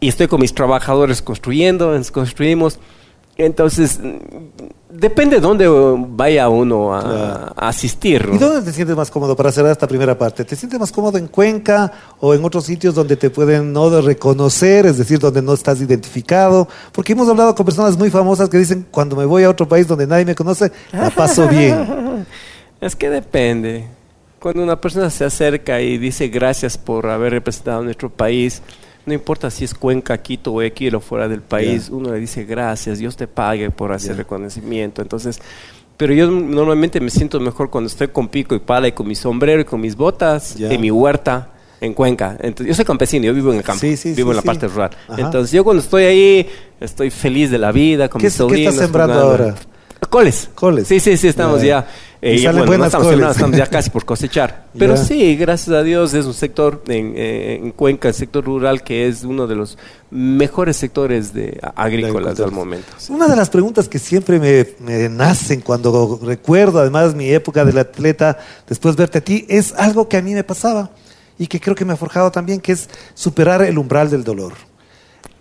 [0.00, 2.78] y estoy con mis trabajadores construyendo, ens- construimos,
[3.36, 3.98] Entonces,
[4.90, 7.52] depende de dónde vaya uno a, Claro.
[7.56, 8.28] a asistir.
[8.28, 8.34] ¿no?
[8.36, 10.44] ¿Y dónde te sientes más cómodo para cerrar esta primera parte?
[10.44, 14.86] ¿Te sientes más cómodo en Cuenca o en otros sitios donde te pueden no reconocer,
[14.86, 16.68] es decir, donde no estás identificado?
[16.92, 19.88] Porque hemos hablado con personas muy famosas que dicen, cuando me voy a otro país
[19.88, 22.26] donde nadie me conoce, la paso bien.
[22.80, 23.86] Es que depende.
[24.44, 28.60] Cuando una persona se acerca y dice gracias por haber representado a nuestro país,
[29.06, 32.98] no importa si es Cuenca, Quito, Guayaquil o fuera del país, uno le dice gracias,
[32.98, 35.00] Dios te pague por hacer reconocimiento.
[35.00, 35.40] Entonces,
[35.96, 39.14] pero yo normalmente me siento mejor cuando estoy con pico y pala y con mi
[39.14, 40.70] sombrero y con mis botas Ya.
[40.70, 41.48] en mi huerta
[41.80, 42.36] en Cuenca.
[42.38, 44.42] Entonces, yo soy campesino, yo vivo en el campo, Sí, sí, vivo sí, en la
[44.42, 44.90] parte rural.
[45.08, 45.22] Ajá.
[45.22, 46.46] Entonces, yo cuando estoy ahí,
[46.80, 48.74] estoy feliz de la vida con ¿Qué mis es- qué sobrinos.
[48.74, 49.54] estás sembrando ahora?
[50.14, 50.48] Coles.
[50.54, 50.86] Coles.
[50.86, 51.88] Sí, sí, sí, estamos Ya.
[52.22, 54.66] eh, ya, bueno, no estamos ya casi por cosechar.
[54.78, 58.84] Pero sí, gracias a Dios es un sector en, eh, en Cuenca, el sector rural,
[58.84, 59.76] que es uno de los
[60.12, 62.86] mejores sectores de agrícolas al momento.
[63.08, 67.78] Una de las preguntas que siempre me, me nacen cuando recuerdo además mi época del
[67.78, 70.92] atleta, después verte a ti, es algo que a mí me pasaba
[71.40, 74.52] y que creo que me ha forjado también, que es superar el umbral del dolor.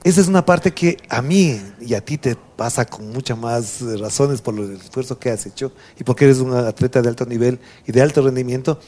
[0.04, 3.82] Esa es una parte que a mí y a ti te pasa con muchas más
[4.00, 7.60] razones por el esfuerzo que has hecho y porque eres un atleta de alto nivel
[7.88, 8.80] y de alto rendimiento.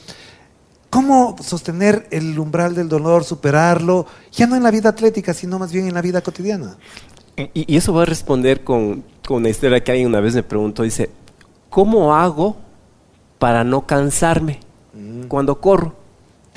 [0.90, 5.72] ¿Cómo sostener el umbral del dolor, superarlo, ya no en la vida atlética, sino más
[5.72, 6.76] bien en la vida cotidiana?
[7.36, 10.42] Y, y eso va a responder con, con una historia que alguien una vez me
[10.42, 11.10] preguntó, dice,
[11.70, 12.56] ¿cómo hago
[13.38, 14.60] para no cansarme
[14.96, 15.24] Mm.
[15.28, 15.94] cuando corro?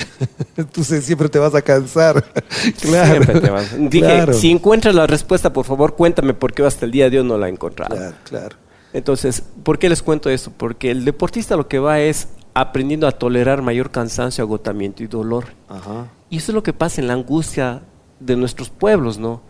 [0.58, 2.24] Entonces siempre te vas a cansar.
[2.82, 3.12] claro.
[3.12, 3.76] Siempre te vas.
[3.78, 4.34] Dije, claro.
[4.34, 7.38] si encuentras la respuesta, por favor, cuéntame, porque yo hasta el día de hoy no
[7.38, 7.96] la he encontrado.
[7.96, 8.56] Claro, claro.
[8.94, 10.52] Entonces, ¿por qué les cuento esto?
[10.56, 15.48] Porque el deportista lo que va es aprendiendo a tolerar mayor cansancio, agotamiento y dolor.
[15.68, 16.08] Ajá.
[16.30, 17.82] Y eso es lo que pasa en la angustia
[18.20, 19.42] de nuestros pueblos, ¿no?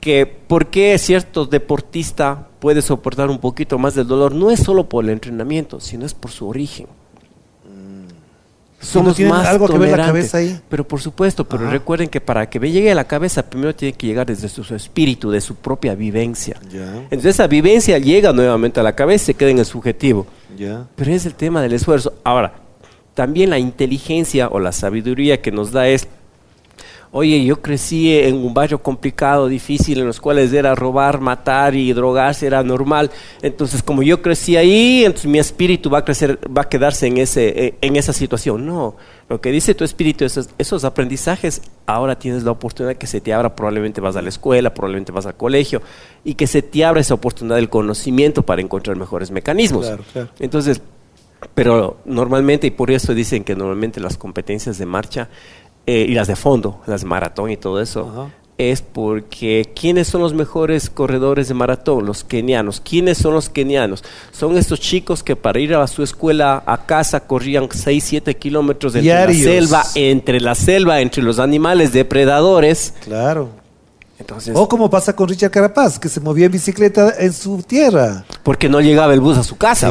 [0.00, 4.88] Que por qué cierto deportista puede soportar un poquito más del dolor no es solo
[4.88, 6.86] por el entrenamiento, sino es por su origen.
[8.80, 10.30] Somos más algo que ver la tolerantes.
[10.30, 10.60] cabeza ahí?
[10.68, 11.72] Pero por supuesto, pero Ajá.
[11.72, 14.62] recuerden que para que me llegue a la cabeza, primero tiene que llegar desde su,
[14.62, 16.56] su espíritu, de su propia vivencia.
[16.70, 16.94] Ya.
[17.10, 20.26] Entonces esa vivencia llega nuevamente a la cabeza y se queda en el subjetivo.
[20.56, 20.86] Ya.
[20.94, 22.14] Pero es el tema del esfuerzo.
[22.22, 22.52] Ahora,
[23.14, 26.06] también la inteligencia o la sabiduría que nos da es,
[27.10, 31.92] oye, yo crecí en un barrio complicado, difícil, en los cuales era robar, matar y
[31.92, 33.10] drogarse, era normal.
[33.42, 37.18] Entonces, como yo crecí ahí, entonces mi espíritu va a crecer, va a quedarse en,
[37.18, 38.66] ese, en esa situación.
[38.66, 38.96] No,
[39.28, 43.32] lo que dice tu espíritu, esos, esos aprendizajes, ahora tienes la oportunidad que se te
[43.32, 45.82] abra, probablemente vas a la escuela, probablemente vas al colegio,
[46.24, 49.86] y que se te abra esa oportunidad del conocimiento para encontrar mejores mecanismos.
[49.86, 50.28] Claro, claro.
[50.38, 50.80] Entonces,
[51.54, 55.28] pero normalmente, y por eso dicen que normalmente las competencias de marcha
[55.88, 60.20] eh, y las de fondo, las de maratón y todo eso, es porque ¿quiénes son
[60.20, 62.04] los mejores corredores de maratón?
[62.04, 62.82] Los kenianos.
[62.82, 64.04] ¿Quiénes son los kenianos?
[64.30, 68.96] Son estos chicos que para ir a su escuela, a casa, corrían 6, 7 kilómetros
[68.96, 69.70] entre Diarios.
[69.70, 72.92] la selva, entre la selva, entre los animales depredadores.
[73.04, 73.48] Claro.
[74.18, 78.26] Entonces, O como pasa con Richard Carapaz, que se movía en bicicleta en su tierra.
[78.48, 79.90] Porque no llegaba el bus a su casa.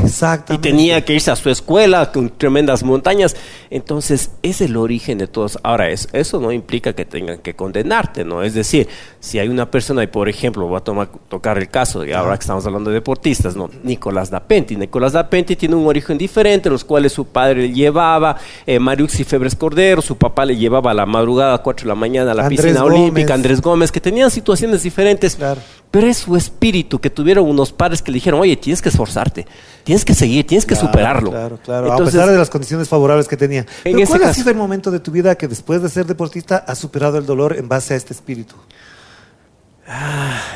[0.55, 3.35] Y tenía que irse a su escuela con tremendas montañas.
[3.69, 5.59] Entonces, es el origen de todos.
[5.61, 8.41] Ahora, es- eso no implica que tengan que condenarte, ¿no?
[8.41, 8.87] Es decir,
[9.19, 12.35] si hay una persona, y por ejemplo, voy a tomar, tocar el caso, y ahora
[12.35, 13.69] que estamos hablando de deportistas, ¿no?
[13.83, 14.75] Nicolás Dapenti.
[14.75, 19.23] Nicolás Dapenti tiene un origen diferente, en los cuales su padre le llevaba, eh, Mariuxi
[19.23, 22.33] Febres Cordero, su papá le llevaba a la madrugada a 4 de la mañana a
[22.33, 22.99] la Andrés piscina Gómez.
[23.01, 25.35] olímpica, Andrés Gómez, que tenían situaciones diferentes.
[25.35, 25.61] Claro.
[25.97, 29.47] Pero es su espíritu que tuvieron unos padres que le dijeron, oye, tienes que esforzarte,
[29.83, 31.31] tienes que seguir, tienes que superarlo.
[31.31, 31.87] Claro, claro.
[31.87, 33.65] Entonces, a pesar de las condiciones favorables que tenía.
[33.83, 36.77] Pero ¿Cuál ha sido el momento de tu vida que después de ser deportista has
[36.77, 38.53] superado el dolor en base a este espíritu?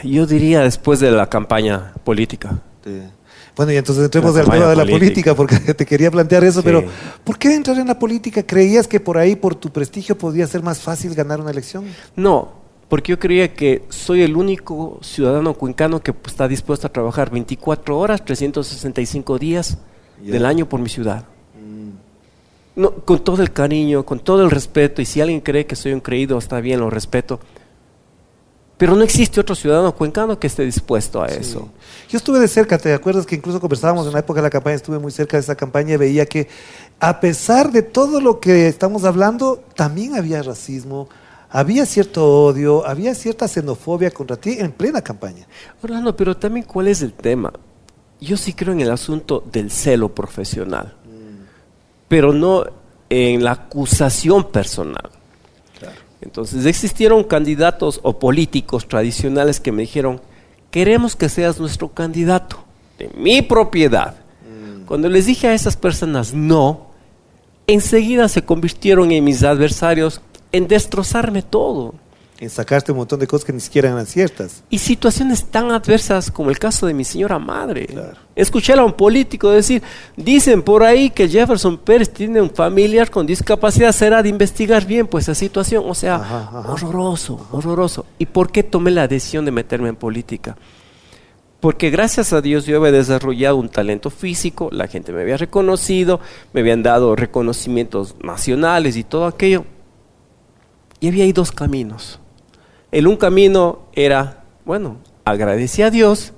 [0.04, 2.60] yo diría después de la campaña política.
[3.56, 6.65] Bueno, y entonces entremos al tema de la política, porque te quería plantear eso, Sí.
[6.65, 6.84] pero
[7.23, 8.43] ¿por qué entrar en la política?
[8.43, 11.86] ¿Creías que por ahí, por tu prestigio, podía ser más fácil ganar una elección?
[12.15, 12.61] No,
[12.91, 17.32] porque yo creía que soy el único ciudadano cuencano que pues, está dispuesto a trabajar
[17.32, 19.77] 24 horas, 365 días
[20.21, 21.23] del año por mi ciudad.
[22.75, 25.93] No, con todo el cariño, con todo el respeto, y si alguien cree que soy
[25.93, 27.39] un creído, está bien, lo respeto.
[28.75, 31.69] Pero no existe otro ciudadano cuencano que esté dispuesto a eso.
[32.10, 34.75] Yo estuve de cerca, ¿te acuerdas que incluso conversábamos en la época de la campaña?
[34.75, 36.49] Estuve muy cerca de esa campaña y veía que
[36.99, 41.08] a pesar de todo lo que estamos hablando, también había racismo,
[41.51, 45.45] había cierto odio, había cierta xenofobia contra ti en plena campaña.
[45.83, 47.51] Orlando, pero también cuál es el tema.
[48.21, 50.93] Yo sí creo en el asunto del celo profesional,
[52.07, 52.63] pero no
[53.09, 55.09] en la acusación personal.
[56.21, 60.21] Entonces existieron candidatos o políticos tradicionales que me dijeron,
[60.69, 62.63] queremos que seas nuestro candidato
[62.97, 64.15] de mi propiedad.
[64.85, 66.91] Cuando les dije a esas personas no,
[67.65, 71.95] enseguida se convirtieron en mis adversarios en destrozarme todo.
[72.39, 74.63] En sacarte un montón de cosas que ni siquiera eran ciertas.
[74.71, 77.85] Y situaciones tan adversas como el caso de mi señora madre.
[77.85, 78.17] Claro.
[78.35, 79.83] Escuché a un político decir,
[80.17, 85.05] dicen por ahí que Jefferson Pérez tiene un familiar con discapacidad, será de investigar bien
[85.05, 85.83] pues esa situación.
[85.87, 86.71] O sea, Ajá, ajá.
[86.71, 88.07] horroroso, horroroso.
[88.17, 90.57] ¿Y por qué tomé la decisión de meterme en política?
[91.59, 96.19] Porque gracias a Dios yo había desarrollado un talento físico, la gente me había reconocido,
[96.53, 99.63] me habían dado reconocimientos nacionales y todo aquello.
[101.01, 102.19] Y había ahí dos caminos.
[102.91, 106.31] El un camino era, bueno, agradecí a Dios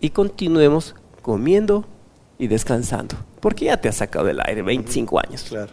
[0.00, 1.84] y continuemos comiendo
[2.38, 5.46] y descansando, porque ya te has sacado del aire 25 años.
[5.48, 5.72] Claro.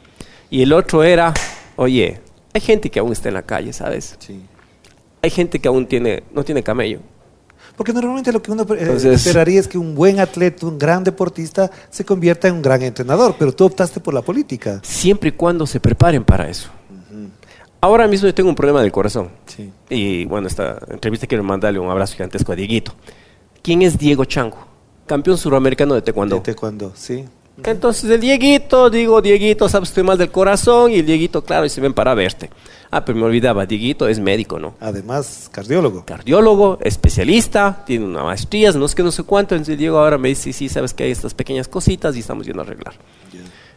[0.50, 1.34] Y el otro era,
[1.76, 2.22] oye,
[2.54, 4.16] hay gente que aún está en la calle, ¿sabes?
[4.20, 4.42] Sí.
[5.22, 7.00] Hay gente que aún tiene, no tiene camello.
[7.76, 11.04] Porque normalmente lo que uno eh, Entonces- esperaría es que un buen atleta, un gran
[11.04, 14.80] deportista, se convierta en un gran entrenador, pero tú optaste por la política.
[14.84, 16.70] Siempre y cuando se preparen para eso.
[17.82, 19.30] Ahora mismo yo tengo un problema del corazón.
[19.46, 19.72] Sí.
[19.90, 22.94] Y bueno, esta entrevista quiero mandarle un abrazo gigantesco a Dieguito.
[23.62, 24.58] ¿Quién es Diego Chango?
[25.06, 26.36] Campeón suramericano de taekwondo.
[26.36, 27.26] De taekwondo, sí.
[27.64, 30.92] Entonces el Dieguito, digo, Dieguito, sabes, estoy mal del corazón.
[30.92, 32.50] Y el Dieguito, claro, y se ven para verte.
[32.92, 34.76] Ah, pero me olvidaba, Dieguito es médico, ¿no?
[34.80, 36.04] Además, cardiólogo.
[36.06, 39.56] Cardiólogo, especialista, tiene una maestría, no es que no sé cuánto.
[39.56, 42.46] Entonces Diego ahora me dice, sí, sí, sabes que hay estas pequeñas cositas y estamos
[42.46, 42.94] yendo a arreglar.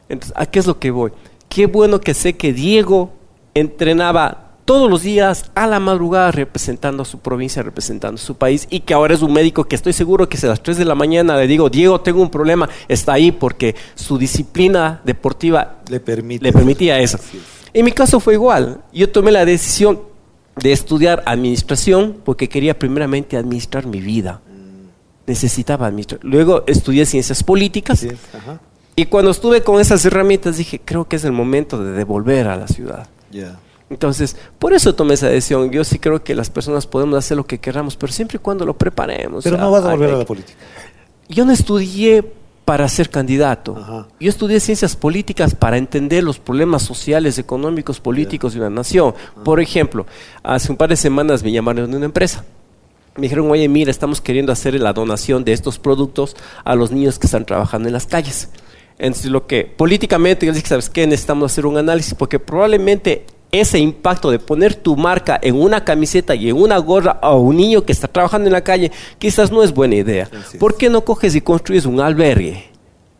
[0.09, 1.12] Entonces, ¿a qué es lo que voy?
[1.49, 3.12] Qué bueno que sé que Diego
[3.55, 8.67] entrenaba todos los días a la madrugada representando a su provincia, representando a su país
[8.71, 10.85] y que ahora es un médico que estoy seguro que si a las 3 de
[10.85, 16.01] la mañana le digo, Diego, tengo un problema, está ahí porque su disciplina deportiva Le
[16.01, 16.45] permite.
[16.45, 17.19] le permitía eso.
[17.75, 18.83] En mi caso fue igual.
[18.93, 20.01] Yo tomé la decisión
[20.57, 24.41] de estudiar administración porque quería primeramente administrar mi vida.
[25.27, 26.21] Necesitaba administrar.
[26.23, 28.07] Luego estudié ciencias políticas
[28.95, 32.57] y cuando estuve con esas herramientas dije, creo que es el momento de devolver a
[32.57, 33.09] la ciudad.
[33.90, 35.71] Entonces, por eso tomé esa decisión.
[35.71, 38.64] Yo sí creo que las personas podemos hacer lo que queramos, pero siempre y cuando
[38.64, 39.45] lo preparemos.
[39.45, 40.59] Pero O sea, no vas a volver a la política.
[41.29, 42.25] yo no estudié
[42.64, 43.77] para ser candidato.
[43.77, 44.07] Ajá.
[44.21, 49.14] Yo estudié ciencias políticas para entender los problemas sociales, económicos, políticos de una nación.
[49.45, 50.07] Por ejemplo,
[50.42, 52.45] hace un par de semanas me llamaron de una empresa.
[53.16, 57.18] Me dijeron, oye, mira, estamos queriendo hacer la donación de estos productos a los niños
[57.18, 58.49] que están trabajando en las calles.
[58.98, 61.07] Entonces, lo que políticamente yo dije, ¿sabes qué?
[61.07, 66.35] Necesitamos hacer un análisis porque probablemente ese impacto de poner tu marca en una camiseta
[66.35, 69.62] y en una gorra a un niño que está trabajando en la calle quizás no
[69.62, 70.28] es buena idea.
[70.40, 70.57] Así.
[70.57, 72.64] ¿Por qué no coges y construyes un albergue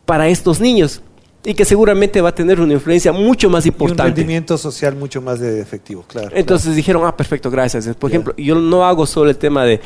[0.05, 1.01] para estos niños?
[1.45, 4.03] Y que seguramente va a tener una influencia mucho más Y un importante.
[4.15, 6.29] rendimiento social mucho más de efectivo, claro.
[6.33, 7.85] Entonces dijeron, ah, perfecto, gracias.
[7.97, 9.81] Por ejemplo, yo no hago solo el tema de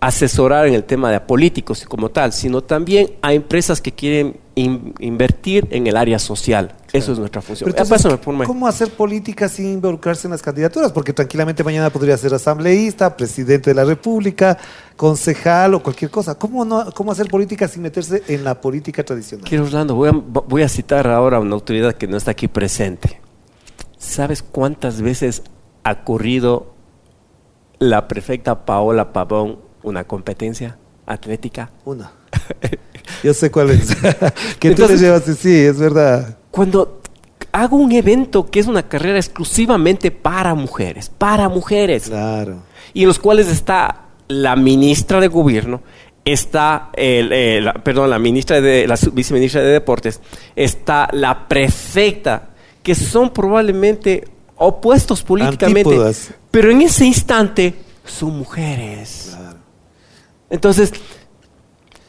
[0.00, 4.94] asesorar en el tema de políticos como tal, sino también a empresas que quieren in-
[4.98, 6.74] invertir en el área social.
[6.92, 7.70] Eso es nuestra función.
[7.70, 10.90] Pero entonces, ¿Cómo hacer política sin involucrarse en las candidaturas?
[10.90, 14.56] Porque tranquilamente mañana podría ser asambleísta, presidente de la República,
[14.96, 16.34] concejal o cualquier cosa.
[16.36, 19.46] ¿Cómo, no, cómo hacer política sin meterse en la política tradicional?
[19.46, 22.48] Quiero, Orlando, voy a, voy a citar ahora a una autoridad que no está aquí
[22.48, 23.20] presente.
[23.98, 25.42] ¿Sabes cuántas veces
[25.84, 26.72] ha corrido
[27.78, 31.70] la prefecta Paola Pavón una competencia atlética?
[31.84, 32.12] Una.
[33.24, 33.94] Yo sé cuál es.
[34.58, 36.38] que tú le Entonces- llevas, sí, es verdad.
[36.50, 37.00] Cuando
[37.52, 42.62] hago un evento que es una carrera exclusivamente para mujeres, para mujeres, Claro.
[42.94, 45.82] y en los cuales está la ministra de gobierno,
[46.24, 50.20] está el, eh, la- perdón, la ministra de la viceministra de deportes,
[50.54, 52.50] está la prefecta,
[52.82, 56.30] que son probablemente opuestos políticamente, Antípodas.
[56.50, 59.30] pero en ese instante son mujeres.
[59.30, 59.39] Claro.
[60.50, 60.92] Entonces,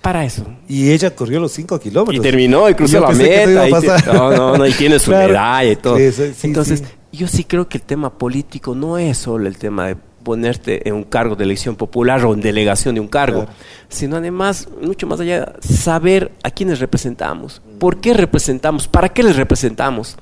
[0.01, 0.43] para eso.
[0.67, 2.17] Y ella corrió los cinco kilómetros.
[2.17, 3.67] Y terminó y cruzó Yo la meta.
[3.67, 3.71] y
[4.13, 5.27] no, no, no, y tiene su Claro.
[5.30, 5.97] medalla y todo.
[5.97, 7.17] Sí, sí, sí, Entonces, sí.
[7.17, 10.93] yo sí creo que el tema político no es solo el tema de ponerte en
[10.95, 13.58] un cargo de elección popular o en delegación de un cargo, Claro.
[13.89, 19.36] sino además, mucho más allá, saber a quiénes representamos, por qué representamos, para qué les
[19.36, 20.17] representamos.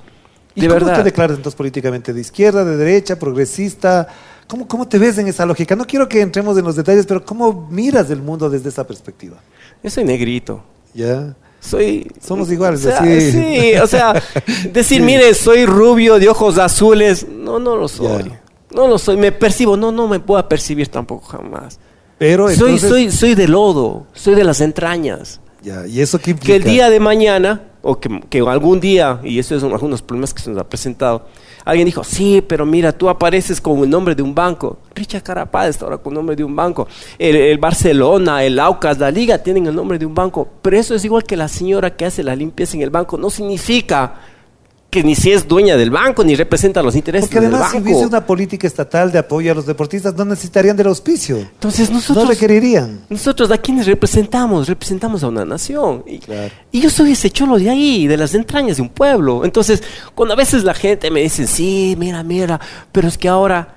[0.54, 0.96] ¿Y De cómo verdad.
[0.96, 2.12] te declaras entonces políticamente?
[2.14, 4.08] ¿De izquierda, de derecha, progresista?
[4.50, 5.76] ¿Cómo, ¿Cómo te ves en esa lógica?
[5.76, 9.36] No quiero que entremos en los detalles, pero ¿cómo miras el mundo desde esa perspectiva?
[9.82, 10.60] Yo soy negrito.
[10.92, 11.36] ¿Ya?
[11.60, 12.10] Soy.
[12.20, 13.30] Somos iguales, o sea, así.
[13.32, 14.12] Sí, o sea,
[14.72, 15.02] decir, Sí.
[15.02, 17.26] mire, soy rubio de ojos azules.
[17.28, 18.24] No, no lo soy.
[18.30, 18.40] Ya.
[18.74, 19.16] No lo soy.
[19.16, 19.76] Me percibo.
[19.76, 21.78] No, no me puedo percibir tampoco jamás.
[22.18, 24.06] Pero soy, entonces- soy, soy de lodo.
[24.14, 25.40] Soy de las entrañas.
[25.62, 26.46] Ya, ¿y eso qué implica?
[26.52, 30.02] Que el día de mañana o que, que algún día, y eso es un- algunos
[30.02, 31.26] problemas que se nos ha presentado,
[31.64, 34.78] alguien dijo, sí, pero mira, tú apareces con el nombre de un banco.
[34.94, 36.88] Richard Carapaz está ahora con el nombre de un banco.
[37.18, 40.48] El, el Barcelona, el Aucas, la Liga tienen el nombre de un banco.
[40.62, 43.16] Pero eso es igual que la señora que hace la limpieza en el banco.
[43.16, 44.14] No significa
[44.90, 47.78] que ni si es dueña del banco ni representa los intereses Porque del además, si
[47.78, 51.38] hubiese una política estatal de apoyo a los deportistas, no necesitarían del auspicio.
[51.38, 52.24] Entonces nosotros...
[52.24, 53.00] No requerirían.
[53.08, 56.02] Nosotros a quienes representamos, representamos a una nación.
[56.06, 56.52] Y, Claro.
[56.72, 59.44] y yo soy ese cholo de ahí, de las entrañas de un pueblo.
[59.44, 59.82] Entonces,
[60.14, 62.60] cuando a veces la gente me dice, sí, mira, mira,
[62.90, 63.76] pero es que ahora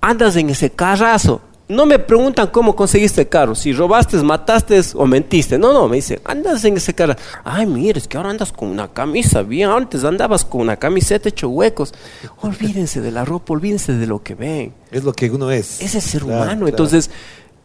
[0.00, 1.42] andas en ese carrazo.
[1.70, 5.56] No me preguntan cómo conseguiste el carro, si robaste, mataste o mentiste.
[5.56, 7.14] No, no, me dicen, andas en ese carro.
[7.44, 9.42] Ay, mira, es que ahora andas con una camisa.
[9.42, 11.94] Bien, antes andabas con una camiseta hecho huecos.
[12.42, 14.74] Olvídense de la ropa, olvídense de lo que ven.
[14.90, 15.80] Es lo que uno es.
[15.80, 16.50] Ese es ser Claro, humano.
[16.56, 16.68] claro.
[16.70, 17.08] Entonces,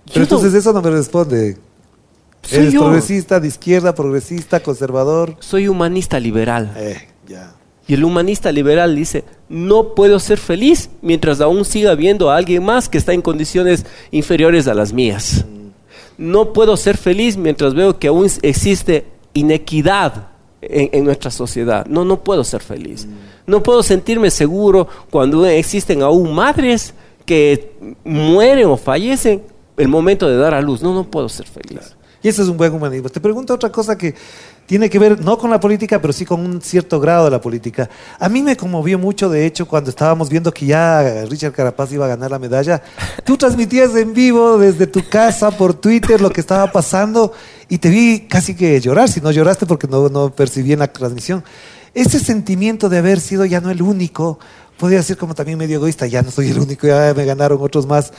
[0.05, 1.57] Pero no- entonces eso no me responde.
[2.43, 2.81] Soy ¿Eres yo.
[2.81, 5.35] progresista, de izquierda, progresista, conservador?
[5.39, 6.71] soy humanista liberal.
[6.77, 7.54] Eh, ya.
[7.87, 12.63] Y el humanista liberal dice, no puedo ser feliz mientras aún siga viendo a alguien
[12.63, 15.45] más que está en condiciones inferiores a las mías.
[16.17, 20.29] No puedo ser feliz mientras veo que aún existe inequidad
[20.61, 21.85] en, en nuestra sociedad.
[21.85, 23.07] No, no puedo ser feliz.
[23.45, 29.43] No puedo sentirme seguro cuando existen aún madres que mueren o fallecen
[29.77, 30.81] el momento de dar a luz.
[30.81, 31.95] No, no puedo ser feliz.
[32.25, 33.07] Y eso es un buen humanismo.
[33.07, 34.15] Te pregunto otra cosa que
[34.65, 37.39] tiene que ver no con la política, pero sí con un cierto grado de la
[37.39, 37.87] política.
[38.17, 42.05] A mí me conmovió mucho, de hecho, cuando estábamos viendo que ya Richard Carapaz iba
[42.05, 42.81] a ganar la medalla.
[43.23, 47.31] Tú transmitías en vivo desde tu casa por Twitter lo que estaba pasando
[47.69, 50.87] y te vi casi que llorar, si no lloraste porque no, no percibí en la
[50.87, 51.43] transmisión.
[51.93, 54.39] Ese sentimiento de haber sido ya no el único,
[54.77, 57.85] podría ser como también medio egoísta, ya no soy el único, ya me ganaron otros
[57.85, 58.11] más.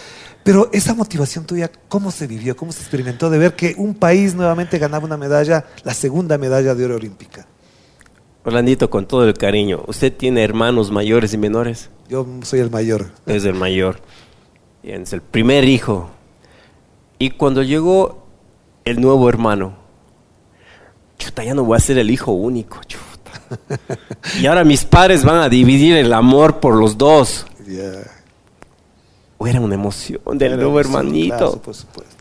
[0.43, 2.57] Pero esa motivación tuya, ¿cómo se vivió?
[2.57, 6.75] ¿Cómo se experimentó de ver que un país nuevamente ganaba una medalla, la segunda medalla
[6.75, 7.47] de oro olímpica?
[8.45, 11.91] Orlandito, con todo el cariño, ¿usted tiene hermanos mayores y menores?
[12.09, 13.11] Yo soy el mayor.
[13.27, 14.01] Es el mayor.
[14.85, 16.11] Es el primer hijo.
[17.19, 18.25] Y cuando llegó
[18.85, 19.75] el nuevo hermano,
[21.19, 23.06] chuta, ya no voy a ser el hijo único, chuta.
[24.41, 27.47] Y ahora mis padres van a dividir el amor por los dos.
[29.39, 31.37] O era una emoción del Era nuevo emoción, hermanito.
[31.37, 32.15] claro, por supuesto.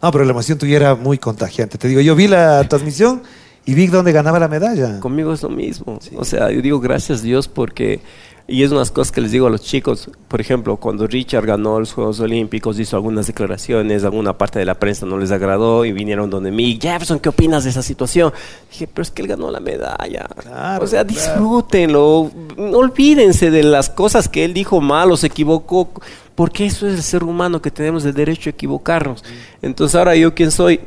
[0.00, 1.78] No, pero la emoción tuya era muy contagiante.
[1.78, 3.22] Te digo, yo vi la transmisión
[3.64, 4.98] y vi dónde ganaba la medalla.
[5.00, 5.98] Conmigo es lo mismo.
[6.16, 8.00] O sea, yo digo gracias Dios porque,
[8.48, 11.78] y es unas cosas que les digo a los chicos, por ejemplo, cuando Richard ganó
[11.78, 15.92] los Juegos Olímpicos, hizo algunas declaraciones, alguna parte de la prensa no les agradó y
[15.92, 18.32] vinieron donde mí, Jefferson, ¿qué opinas de esa situación?
[18.70, 20.26] Dije, pero es que él ganó la medalla.
[20.40, 21.14] Claro, o sea, claro.
[21.14, 25.90] disfrútenlo, olvídense de las cosas que él dijo mal o se equivocó,
[26.34, 29.24] porque eso es el ser humano que tenemos el derecho a equivocarnos.
[29.62, 30.80] Entonces ahora yo quién soy,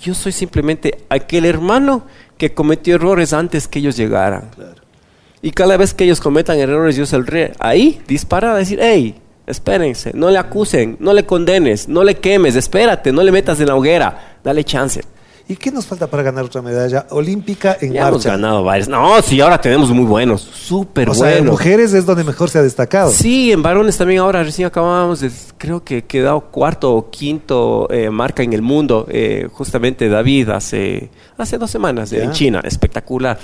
[0.00, 2.04] yo soy simplemente aquel hermano
[2.38, 4.50] que cometió errores antes que ellos llegaran.
[5.42, 10.12] Y cada vez que ellos cometan errores, yo saldré ahí, disparar, a decir, hey, espérense,
[10.14, 13.74] no le acusen, no le condenes, no le quemes, espérate, no le metas en la
[13.74, 15.02] hoguera, dale chance.
[15.48, 18.88] ¿Y qué nos falta para ganar otra medalla olímpica en Ya hemos ganado varios.
[18.88, 21.52] No, sí, ahora tenemos muy buenos, súper o sea, en buenos.
[21.52, 23.10] mujeres es donde mejor se ha destacado.
[23.10, 28.08] Sí, en varones también ahora recién acabamos de, creo que quedado cuarto o quinto eh,
[28.10, 32.30] marca en el mundo, eh, justamente David hace, hace dos semanas eh, en.
[32.30, 33.38] China, espectacular.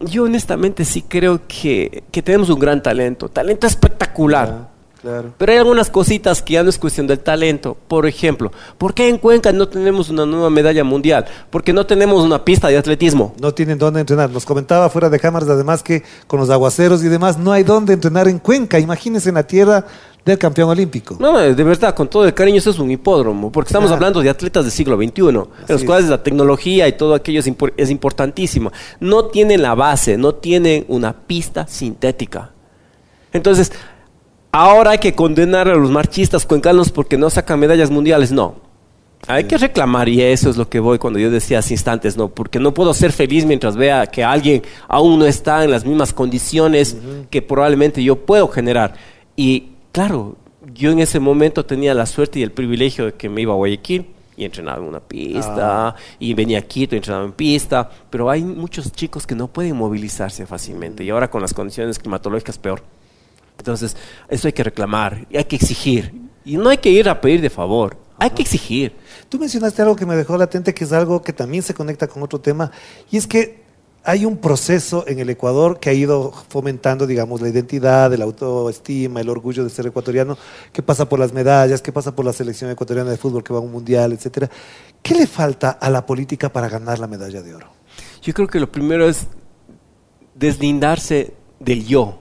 [0.00, 4.48] Yo honestamente sí creo que, que tenemos un gran talento, talento espectacular.
[4.48, 4.68] Ah,
[5.02, 5.34] claro.
[5.36, 7.76] Pero hay algunas cositas que ya no es cuestión del talento.
[7.86, 11.26] Por ejemplo, ¿por qué en Cuenca no tenemos una nueva medalla mundial?
[11.50, 13.34] Porque no tenemos una pista de atletismo.
[13.40, 14.30] No tienen dónde entrenar.
[14.30, 17.92] Nos comentaba fuera de cámaras, además, que con los aguaceros y demás no hay dónde
[17.92, 18.78] entrenar en Cuenca.
[18.78, 19.84] Imagínense en la tierra
[20.24, 21.16] del campeón olímpico.
[21.18, 23.96] No, de verdad, con todo el cariño, eso es un hipódromo, porque estamos Claro.
[23.96, 25.48] hablando de atletas del siglo XXI, en los
[25.80, 25.84] es.
[25.84, 28.70] cuales la tecnología y todo aquello es, impor- es importantísimo.
[29.00, 32.50] No tienen la base, no tienen una pista sintética.
[33.32, 33.72] Entonces,
[34.52, 38.32] ahora hay que condenar a los marchistas cuencanos porque no sacan medallas mundiales.
[38.32, 38.56] No.
[39.26, 42.28] Hay que reclamar, y eso es lo que voy cuando yo decía hace instantes, no,
[42.28, 46.12] porque no puedo ser feliz mientras vea que alguien aún no está en las mismas
[46.14, 46.96] condiciones
[47.28, 48.94] que probablemente yo puedo generar.
[49.36, 50.36] Y claro,
[50.74, 53.56] yo en ese momento tenía la suerte y el privilegio de que me iba a
[53.56, 58.30] Guayaquil y entrenaba en una pista, y venía a Quito y entrenaba en pista, pero
[58.30, 62.82] hay muchos chicos que no pueden movilizarse fácilmente, y ahora con las condiciones climatológicas peor.
[63.58, 63.94] Entonces,
[64.30, 67.42] eso hay que reclamar, y hay que exigir, y no hay que ir a pedir
[67.42, 68.96] de favor, hay que exigir.
[69.28, 72.22] Tú mencionaste algo que me dejó latente, que es algo que también se conecta con
[72.22, 72.72] otro tema,
[73.10, 73.62] y es que
[74.02, 79.20] hay un proceso en el Ecuador que ha ido fomentando, digamos, la identidad, la autoestima,
[79.20, 80.38] el orgullo de ser ecuatoriano,
[80.72, 83.58] que pasa por las medallas, que pasa por la selección ecuatoriana de fútbol que va
[83.58, 84.48] a un mundial, etcétera.
[85.02, 87.68] ¿Qué le falta a la política para ganar la medalla de oro?
[88.22, 89.26] Yo creo que lo primero es
[90.34, 92.18] deslindarse del yo,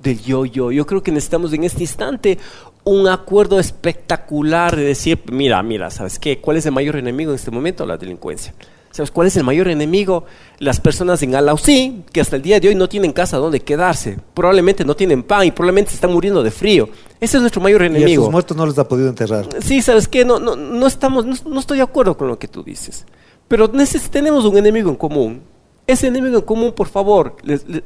[0.00, 0.70] del yo, yo.
[0.70, 2.38] Yo creo que necesitamos en este instante
[2.84, 6.40] un acuerdo espectacular de decir, mira, mira, ¿sabes qué?
[6.40, 7.86] ¿Cuál es el mayor enemigo en este momento?
[7.86, 8.54] La delincuencia.
[8.92, 10.24] ¿Sabes cuál es el mayor enemigo?
[10.58, 14.18] Las personas en Alausí, que hasta el día de hoy no tienen casa donde quedarse.
[14.34, 16.88] Probablemente no tienen pan y probablemente se están muriendo de frío.
[17.18, 18.24] Ese es nuestro mayor Y a enemigo.
[18.24, 19.48] sus muertos no les ha podido enterrar.
[19.60, 20.24] Sí, ¿sabes qué?
[20.26, 23.06] No, no, no, estamos, no, no estoy de acuerdo con lo que tú dices.
[23.48, 23.68] Pero
[24.10, 25.42] tenemos un enemigo en común.
[25.86, 27.82] Ese enemigo en común, por favor, les- le-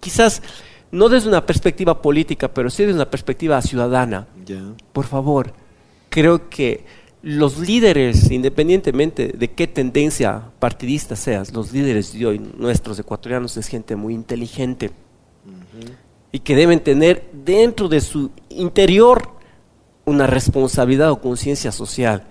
[0.00, 0.40] quizás
[0.92, 4.28] no desde una perspectiva política, pero sí desde una perspectiva ciudadana.
[4.92, 5.52] Por favor,
[6.10, 6.84] creo que
[7.24, 13.66] los líderes, independientemente de qué tendencia partidista seas, los líderes de hoy, nuestros ecuatorianos, es
[13.66, 14.90] gente muy inteligente.
[16.32, 19.30] Y que deben tener dentro de su interior
[20.04, 22.24] una responsabilidad o conciencia social.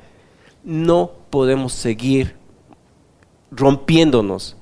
[0.63, 2.35] No podemos seguir
[3.49, 4.55] rompiéndonos.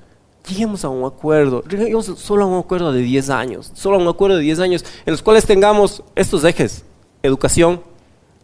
[0.48, 4.08] Lleguemos a un acuerdo, lleguemos solo a un acuerdo de 10 años, solo a un
[4.08, 6.86] acuerdo de 10 años en los cuales tengamos estos ejes,
[7.22, 7.82] educación,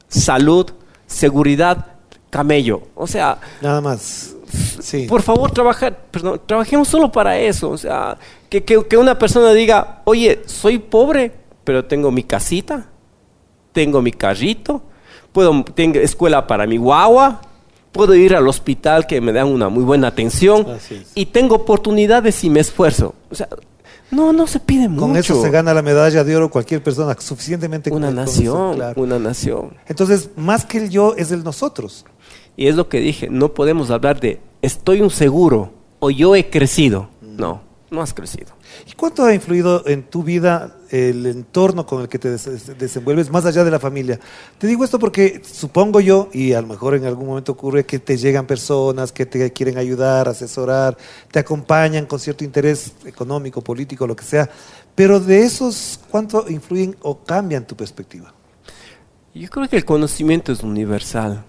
[0.09, 0.71] salud,
[1.09, 1.87] seguridad,
[2.31, 2.83] camello.
[2.95, 4.37] O sea, Nada más.
[4.81, 5.07] Sí.
[5.09, 7.69] por favor, trabajar, perdón, trabajemos solo para eso.
[7.71, 8.17] O sea,
[8.49, 11.33] que, que- que una persona diga, oye, soy pobre,
[11.65, 12.87] pero tengo mi casita,
[13.73, 14.83] tengo mi carrito,
[15.33, 17.41] puedo, tengo escuela para mi guagua,
[17.93, 20.67] puedo ir al hospital que me dan una muy buena atención
[21.15, 23.15] y tengo oportunidades si me esfuerzo.
[23.31, 23.49] O sea,
[24.11, 25.01] no, no se pide mucho.
[25.01, 29.03] Con eso se gana la medalla de oro cualquier persona suficientemente una nación, claro.
[29.03, 29.75] una nación.
[29.87, 32.05] Entonces, más que el yo es el nosotros.
[32.57, 36.51] Y es lo que dije, no podemos hablar de estoy un seguro o yo he
[36.51, 37.09] crecido.
[37.21, 38.53] No, no has crecido.
[38.87, 43.31] ¿Y cuánto ha influido en tu vida el entorno con el que te des- desenvuelves
[43.31, 44.21] más allá de la familia?
[44.59, 47.99] Te digo esto porque supongo yo, y a lo mejor en algún momento ocurre que
[47.99, 50.97] te llegan personas que te quieren ayudar, asesorar,
[51.31, 54.49] te acompañan con cierto interés económico, político, lo que sea,
[54.95, 58.35] pero de esos, ¿cuánto influyen o cambian tu perspectiva?
[59.35, 61.45] Yo creo que el conocimiento es universal.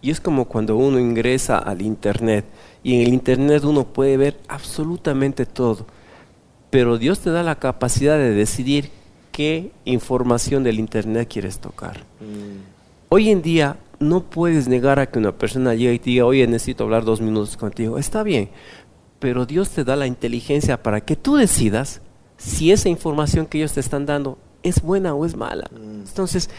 [0.00, 2.44] Y es como cuando uno ingresa al Internet.
[2.82, 5.86] Y en el Internet uno puede ver absolutamente todo.
[6.70, 8.90] Pero Dios te da la capacidad de decidir
[9.32, 12.04] qué información del Internet quieres tocar.
[13.08, 16.46] Hoy en día no puedes negar a que una persona llegue y te diga, oye,
[16.46, 17.98] necesito hablar dos minutos contigo.
[17.98, 18.50] Está bien,
[19.18, 22.00] pero Dios te da la inteligencia para que tú decidas
[22.36, 25.68] si esa información que ellos te están dando es buena o es mala.
[25.74, 26.50] Entonces,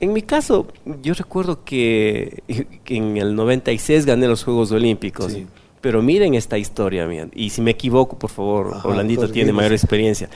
[0.00, 0.66] en mi caso,
[1.02, 2.42] yo recuerdo que,
[2.84, 5.32] que en el 96 gané los Juegos Olímpicos.
[5.32, 5.46] Sí.
[5.80, 7.28] Pero miren esta historia, mía.
[7.34, 10.28] y si me equivoco, por favor, Ajá, Orlandito tiene mayor experiencia.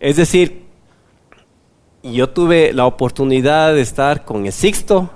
[0.00, 0.62] Es decir,
[2.02, 5.10] yo tuve la oportunidad de estar con el Sixto,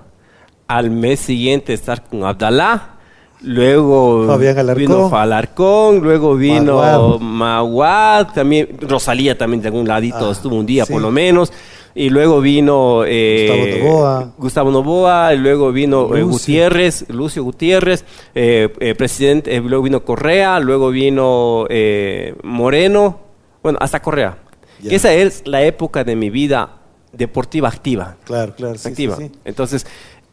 [0.66, 2.96] al mes siguiente estar con Abdalá,
[3.42, 4.74] luego Alarcón.
[4.76, 7.18] vino Falarcón, luego vino Maguad.
[7.20, 10.92] Maguad, también Rosalía también de algún ladito Ah, estuvo un día sí.
[10.92, 11.52] por lo menos,
[11.95, 14.32] y luego vino eh, Gustavo Novoa.
[14.38, 16.22] Gustavo Novoa, y luego vino eh.
[16.22, 23.20] Gutiérrez, Lucio Gutiérrez, eh, eh, presidente, eh, luego vino Correa, luego vino eh, Moreno,
[23.62, 24.38] bueno, hasta Correa.
[24.82, 26.78] Esa es la época de mi vida
[27.12, 28.16] deportiva activa.
[28.24, 28.78] Claro, claro.
[28.78, 29.16] sí, activa.
[29.16, 29.38] sí, sí.
[29.45, 29.86] Entonces,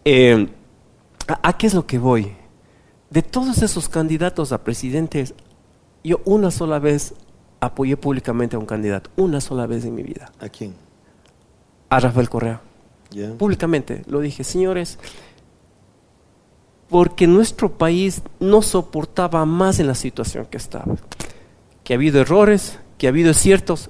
[0.06, 0.48] eh,
[1.28, 2.32] ¿a, a qué es lo que voy?
[3.10, 5.34] De todos esos candidatos a presidentes,
[6.04, 7.14] yo una sola vez
[7.60, 10.76] apoyé públicamente a un candidato, una sola vez en mi vida, ¿A quién?
[11.90, 12.62] A Rafael Correa.
[13.38, 15.00] Públicamente lo dije, señores,
[16.90, 20.96] porque nuestro país no soportaba más en la situación que estaba.
[21.84, 23.90] Que ha habido errores, que ha habido ciertos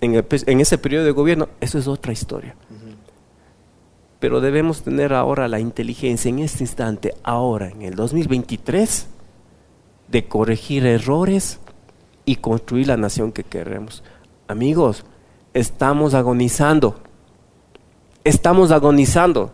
[0.00, 2.56] en, el pe- en ese periodo de gobierno, eso es otra historia.
[4.18, 9.08] Pero debemos tener ahora la inteligencia en este instante, ahora, en el 2023,
[10.08, 11.58] de corregir errores
[12.24, 14.04] y construir la nación que queremos.
[14.46, 15.04] Amigos,
[15.54, 17.00] estamos agonizando.
[18.24, 19.50] Estamos agonizando.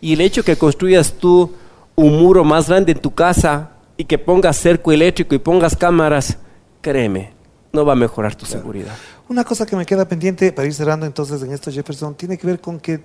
[0.00, 1.52] Y el hecho que construyas tú
[1.94, 6.38] un muro más grande en tu casa y que pongas cerco eléctrico y pongas cámaras,
[6.80, 7.32] créeme,
[7.72, 8.94] no va a mejorar tu seguridad.
[9.28, 12.46] Una cosa que me queda pendiente para ir cerrando entonces en esto, Jefferson, tiene que
[12.46, 13.00] ver con que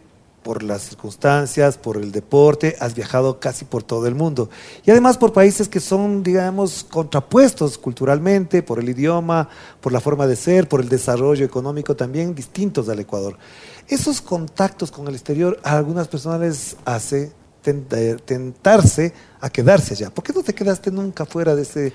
[0.46, 4.48] por las circunstancias, por el deporte, has viajado casi por todo el mundo.
[4.86, 9.50] Y además por países que son, digamos, contrapuestos culturalmente, por el idioma,
[9.82, 13.40] por la forma de ser, por el desarrollo económico también, distintos al Ecuador.
[13.88, 17.32] Esos contactos con el exterior a algunas personas les hace
[17.64, 17.88] ten-
[18.24, 20.12] tentarse a quedarse allá.
[20.12, 21.92] ¿Por qué no te quedaste nunca fuera de este,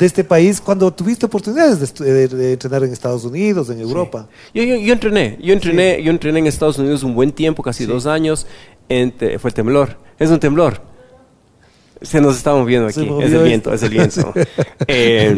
[0.00, 3.80] de este país cuando tuviste oportunidades de, estu- de- de entrenar en Estados Unidos, en
[3.80, 4.26] Europa?
[4.52, 7.84] Yo, yo, yo entrené, yo entrené, yo entrené en Estados Unidos un buen tiempo, casi
[7.84, 7.90] Sí.
[7.90, 8.46] dos años,
[8.88, 10.80] en fue el temblor, es un temblor.
[12.02, 13.02] Se nos está moviendo aquí.
[13.02, 13.42] Es el esto.
[13.44, 14.32] viento, es el viento.
[14.88, 15.36] Eh,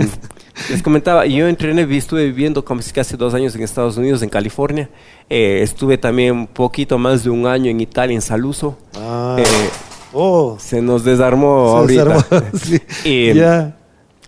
[0.70, 4.88] les comentaba, yo entrené, estuve viviendo como casi dos años en Estados Unidos, en California.
[5.28, 8.78] Eh, estuve también un poquito más de un año en Italia, en Saluso.
[8.94, 9.36] Ah.
[9.40, 9.44] Eh,
[10.14, 12.04] Oh, se nos desarmó se ahorita.
[12.04, 12.80] desarmó, sí.
[13.08, 13.30] Y.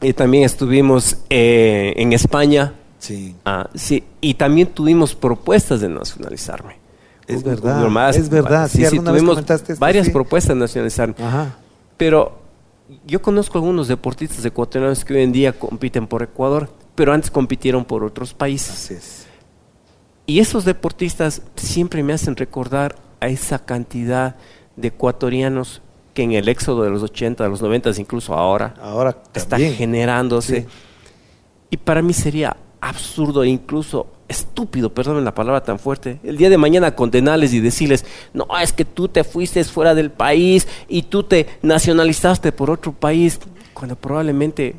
[0.04, 2.74] y también estuvimos eh, en España.
[2.98, 3.34] Sí.
[3.44, 6.78] Ah, sí, y también tuvimos propuestas de nacionalizarme.
[7.26, 7.82] Es verdad,
[8.14, 10.12] es verdad, sí, vez tuvimos esto, varias sí.
[10.12, 11.14] propuestas de nacionalizarme.
[11.18, 11.56] Ajá.
[11.96, 12.38] Pero
[13.06, 17.84] yo conozco algunos deportistas ecuatorianos que hoy en día compiten por Ecuador, pero antes compitieron
[17.84, 18.70] por otros países.
[18.70, 19.26] Así es.
[20.26, 24.36] Y esos deportistas siempre me hacen recordar a esa cantidad
[24.76, 25.82] de ecuatorianos
[26.14, 29.74] que en el éxodo de los 80, de los 90, incluso ahora, Ahora está también.
[29.74, 30.62] generándose.
[30.62, 30.66] Sí.
[31.70, 36.48] Y para mí sería absurdo e incluso estúpido, perdónenme la palabra tan fuerte, el día
[36.48, 41.02] de mañana condenarles y decirles, no, es que tú te fuiste fuera del país y
[41.02, 43.38] tú te nacionalizaste por otro país,
[43.74, 44.76] cuando probablemente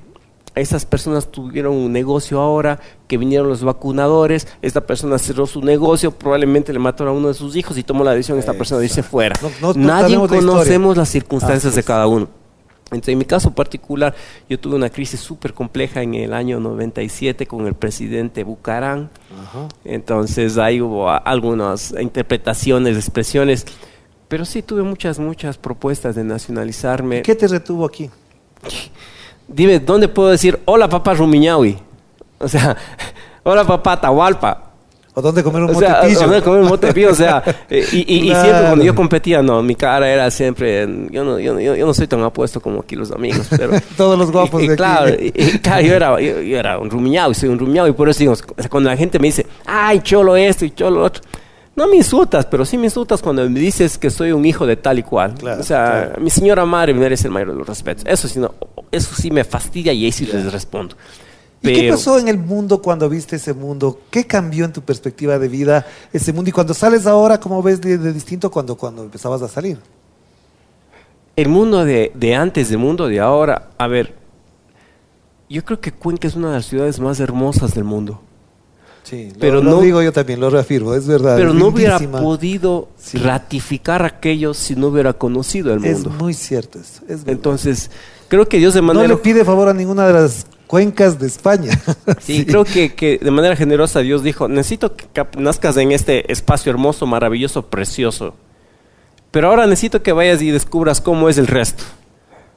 [0.55, 6.11] esas personas tuvieron un negocio ahora, que vinieron los vacunadores, esta persona cerró su negocio,
[6.11, 8.85] probablemente le mataron a uno de sus hijos y tomó la decisión esta persona de
[8.85, 9.35] irse fuera.
[9.41, 12.27] No- no- no Nadie la conocemos las circunstancias de cada uno.
[12.91, 14.13] Entonces, en mi caso particular,
[14.47, 19.09] yo tuve una crisis súper compleja en el año 97 con el presidente Bucarán.
[19.41, 19.67] Ajá.
[19.83, 23.65] Entonces, ahí hubo algunas interpretaciones, expresiones.
[24.27, 27.23] Pero sí tuve muchas, muchas propuestas de nacionalizarme.
[27.23, 28.09] ¿Qué te retuvo aquí?
[29.47, 31.77] Dime, ¿dónde puedo decir hola papá Rumiñahui?
[32.39, 32.75] O sea,
[33.43, 34.61] hola papá Atahualpa.
[35.17, 36.01] ¿O dónde comer un O sea?
[36.01, 37.11] ¿dónde comer un motepillo?
[37.11, 38.41] O sea, eh, y, y- y Claro.
[38.43, 42.05] siempre cuando yo competía, no, mi cara era siempre, yo no, yo, yo, no soy
[42.07, 43.71] tan apuesto como aquí los amigos, pero...
[43.97, 44.77] Todos los guapos y, y de aquí.
[44.77, 47.87] claro, y- y claro, yo era, yo, yo era un rumiñado y soy un rumiñado
[47.87, 48.33] y por eso digo,
[48.69, 51.23] cuando la gente me dice, ay, cholo esto y cholo lo otro,
[51.75, 54.77] no me insultas, pero sí me insultas cuando me dices que soy un hijo de
[54.77, 55.33] tal y cual.
[55.35, 56.21] Claro, o sea, claro.
[56.21, 58.05] mi señora madre merece el mayor de los respetos.
[58.07, 58.53] Eso sí, no,
[58.91, 60.95] eso sí me fastidia y ahí sí les respondo.
[61.61, 63.99] ¿Y qué pasó en el mundo cuando viste ese mundo?
[64.09, 66.49] ¿Qué cambió en tu perspectiva de vida ese mundo?
[66.49, 69.79] Y cuando sales ahora, ¿cómo ves de, de distinto cuando, cuando empezabas a salir?
[71.35, 74.13] El mundo de, de antes, el mundo de ahora, a ver,
[75.49, 78.21] yo creo que Cuenca es una de las ciudades más hermosas del mundo.
[79.05, 81.37] Sí, lo- Pero lo, no- digo yo también, lo reafirmo, es verdad.
[81.37, 83.17] Pero es no hubiera podido Sí.
[83.19, 86.09] ratificar aquello si no hubiera conocido el Es mundo.
[86.23, 87.21] muy cierto eso, es.
[87.27, 87.91] Entonces,
[88.27, 89.07] creo que Dios de no manera...
[89.09, 91.79] le pide favor a ninguna de las cuencas de España.
[92.19, 96.71] Sí, creo que, que de manera generosa Dios dijo, necesito que nazcas en este espacio
[96.71, 98.33] hermoso, maravilloso, precioso.
[99.29, 101.83] Pero ahora necesito que vayas y descubras cómo es el resto.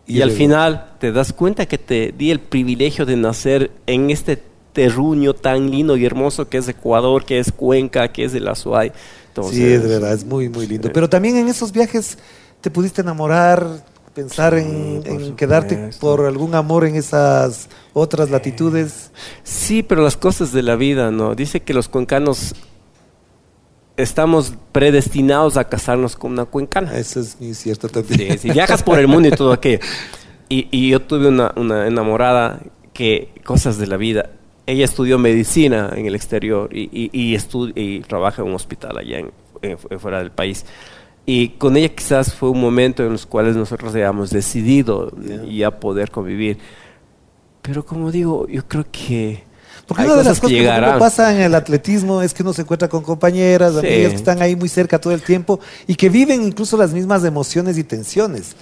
[0.06, 4.08] Y, Y al final te das cuenta que te di el privilegio de nacer en
[4.10, 4.42] este
[4.72, 8.92] terruño tan lindo y hermoso que es Ecuador, que es Cuenca, que es el Azuay.
[9.28, 10.90] Entonces, sí, es verdad, es muy, muy lindo.
[10.92, 12.18] Pero también en esos viajes
[12.60, 19.10] te pudiste enamorar, pensar en, por en quedarte por algún amor en esas otras latitudes.
[19.44, 21.34] Sí, pero las cosas de la vida, ¿no?
[21.34, 22.54] Dice que los cuencanos
[23.96, 26.96] estamos predestinados a casarnos con una cuencana.
[26.96, 28.32] Eso es muy cierto también.
[28.32, 29.80] Sí, sí, viajas por el mundo y todo aquello.
[30.48, 32.60] Y, y yo tuve una, una enamorada
[32.92, 34.30] que, cosas de la vida,
[34.68, 38.98] ella estudió medicina en el exterior y, y, y, estu- y trabaja en un hospital
[38.98, 39.30] allá en,
[39.62, 40.64] en- fuera del país.
[41.26, 45.42] Y con ella quizás fue un momento en los cuales nosotros habíamos decidido Ya.
[45.44, 46.58] ya poder convivir.
[47.62, 49.42] Pero como digo, yo creo que
[49.86, 52.52] Porque hay una de las cosas que que pasa en el atletismo es que uno
[52.52, 53.78] se encuentra con compañeras, Sí.
[53.86, 57.24] amigas que están ahí muy cerca todo el tiempo y que viven incluso las mismas
[57.24, 58.54] emociones y tensiones.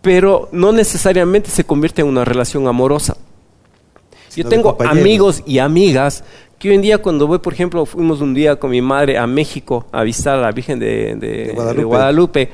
[0.00, 3.16] pero no necesariamente se convierte en una relación amorosa.
[4.36, 6.24] Yo tengo amigos y amigas
[6.58, 9.26] que hoy en día cuando voy, por ejemplo, fuimos un día con mi madre a
[9.26, 12.48] México a visitar a la Virgen de, de- De de Guadalupe.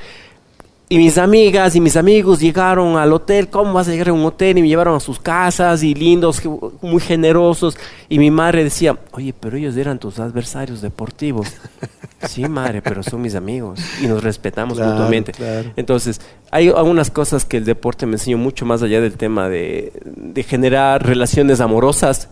[0.93, 4.25] Y mis amigas y mis amigos llegaron al hotel, ¿cómo vas a llegar a un
[4.25, 4.59] hotel?
[4.59, 6.43] Y me llevaron a sus casas y lindos,
[6.83, 7.79] muy generosos.
[8.09, 11.47] Y mi madre decía, oye, pero ellos eran tus adversarios deportivos.
[12.29, 15.31] sí, madre, pero son mis amigos y nos respetamos Claro, mutuamente.
[15.31, 15.71] claro.
[15.77, 16.21] Entonces,
[16.51, 20.43] hay algunas cosas que el deporte me enseñó mucho más allá del tema de, de
[20.43, 22.31] generar relaciones amorosas,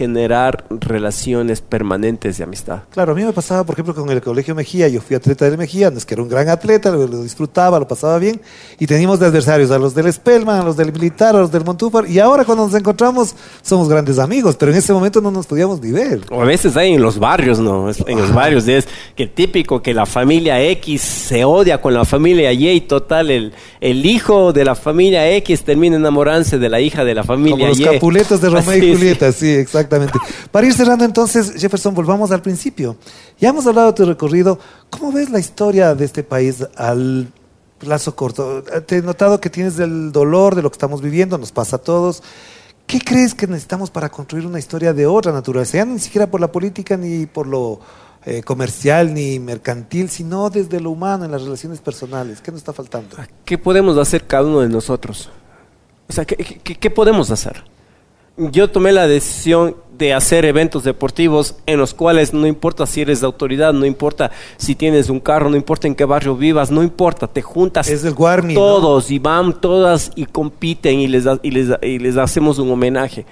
[0.00, 2.84] generar relaciones permanentes de amistad.
[2.90, 4.88] Claro, a mí me pasaba, por ejemplo, con el Colegio Mejía.
[4.88, 7.78] Yo fui atleta del Mejía, no es que era un gran atleta, lo, lo disfrutaba,
[7.78, 8.40] lo pasaba bien.
[8.78, 11.66] Y teníamos de adversarios a los del Spellman, a los del Militar, a los del
[11.66, 12.08] Montúfar.
[12.08, 15.82] Y ahora cuando nos encontramos somos grandes amigos, pero en ese momento no nos podíamos
[15.82, 16.22] ni ver.
[16.30, 17.90] O a veces hay en los barrios, ¿no?
[18.06, 22.52] En los barrios es que típico que la familia X se odia con la familia
[22.54, 27.14] Y total, el, el hijo de la familia X termina enamorándose de la hija de
[27.14, 27.84] la familia Como los Y.
[27.84, 28.94] capuletos de Romeo y.
[28.94, 29.64] Julieta, sí,
[29.96, 30.18] exactamente.
[30.50, 32.96] Para ir cerrando entonces, Jefferson, volvamos al principio.
[33.38, 34.58] Ya hemos hablado de tu recorrido.
[34.88, 37.32] ¿Cómo ves la historia de este país al
[37.80, 38.62] plazo corto.
[38.62, 41.78] Te he notado que tienes el dolor de lo que estamos viviendo, nos pasa a
[41.78, 42.22] todos.
[42.86, 45.78] ¿Qué crees que necesitamos para construir una historia de otra naturaleza?
[45.78, 47.80] Ya ni siquiera por la política ni por lo
[48.26, 52.40] eh, comercial ni mercantil, sino desde lo humano, en las relaciones personales.
[52.40, 53.16] ¿Qué nos está faltando?
[53.44, 55.30] ¿Qué podemos hacer cada uno de nosotros?
[56.08, 57.64] O sea, ¿qué, podemos hacer?
[58.40, 63.20] Yo tomé la decisión de hacer eventos deportivos en los cuales no importa si eres
[63.20, 66.82] de autoridad, no importa si tienes un carro, no importa en qué barrio vivas, no
[66.82, 68.60] importa, te juntas Es el Guarmi, ¿no?
[68.60, 72.58] todos y van todas y compiten y les, da- y les, da- y les hacemos
[72.58, 73.26] un homenaje.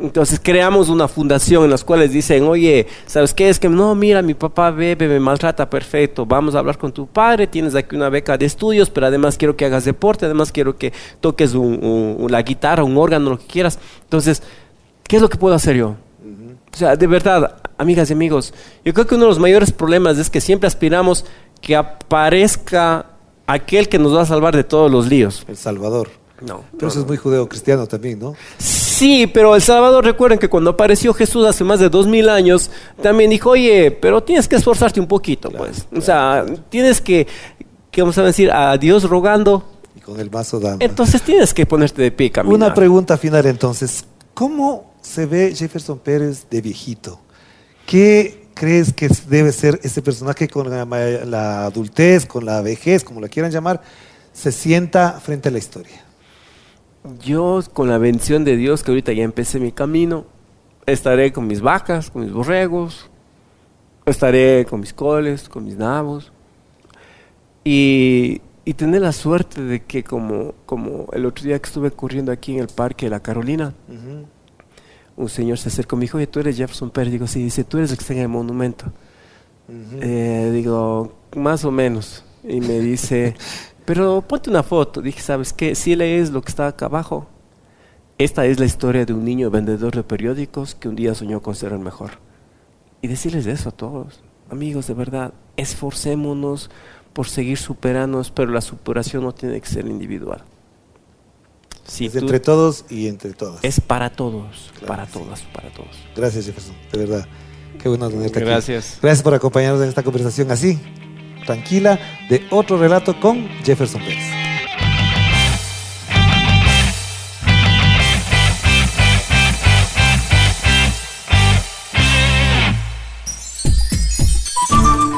[0.00, 3.48] Entonces creamos una fundación en las cuales dicen, oye, ¿sabes qué?
[3.48, 7.06] Es que no, mira, mi papá bebe, me maltrata, perfecto, vamos a hablar con tu
[7.06, 10.76] padre, tienes aquí una beca de estudios, pero además quiero que hagas deporte, además quiero
[10.78, 13.78] que toques un- un- la guitarra, un órgano, lo que quieras.
[14.04, 14.42] Entonces,
[15.08, 15.96] ¿qué es lo que puedo hacer yo?
[16.72, 18.54] O sea, de verdad, amigas y amigos,
[18.84, 21.24] yo creo que uno de los mayores problemas es que siempre aspiramos
[21.60, 23.06] que aparezca
[23.46, 25.44] aquel que nos va a salvar de todos los líos.
[25.48, 26.10] El Salvador.
[26.40, 26.62] No.
[26.76, 28.36] Pero eso es muy judeo-cristiano también, ¿no?
[28.58, 32.70] Sí, pero El Salvador, recuerden que cuando apareció Jesús hace más de dos mil años,
[33.02, 35.86] también dijo, oye, pero tienes que esforzarte un poquito, pues.
[35.96, 37.26] o sea, tienes que,
[37.90, 39.64] que, vamos a decir, a Dios rogando,
[39.96, 40.76] Y con el mazo dama.
[40.80, 42.54] entonces tienes que ponerte de pie caminar.
[42.54, 44.04] Una pregunta final entonces.
[44.34, 47.20] ¿Cómo se ve Jefferson Pérez de viejito?
[47.86, 50.84] ¿Qué crees que debe ser ese personaje con la,
[51.24, 53.82] la adultez, con la vejez, como la quieran llamar,
[54.32, 56.04] se sienta frente a la historia?
[57.22, 60.26] Yo, con la bendición de Dios, que ahorita ya empecé mi camino,
[60.86, 63.08] estaré con mis vacas, con mis borregos,
[64.04, 66.32] estaré con mis coles, con mis nabos.
[67.64, 72.32] Y, y tener la suerte de que como, como el otro día que estuve corriendo
[72.32, 73.72] aquí en el parque de la Carolina,
[75.18, 77.12] un señor se acercó y me dijo, oye, tú eres Jefferson Pérez.
[77.12, 78.86] Digo, sí, dice, tú eres el que está en el monumento.
[80.00, 82.24] Eh, digo, más o menos.
[82.44, 83.34] Y me dice,
[83.84, 85.02] pero ponte una foto.
[85.02, 85.74] Dije, ¿sabes qué?
[85.74, 87.26] Si lees lo que está acá abajo.
[88.16, 91.56] Esta es la historia de un niño vendedor de periódicos que un día soñó con
[91.56, 92.12] ser el mejor.
[93.02, 94.20] Y decirles eso a todos.
[94.50, 96.70] Amigos, de verdad, esforcémonos
[97.12, 100.44] por seguir superándonos, pero la superación no tiene que ser individual.
[101.88, 103.58] Si es tú- entre todos y entre todas.
[103.64, 105.12] es para todos, Claro para sí.
[105.14, 105.88] todas, para todos.
[106.14, 107.26] Gracias Jefferson, de verdad.
[107.82, 108.46] Qué bueno tenerte aquí.
[108.48, 108.98] Gracias.
[109.00, 110.78] Gracias por acompañarnos en esta conversación así,
[111.46, 114.24] tranquila, de otro relato con Jefferson Pérez.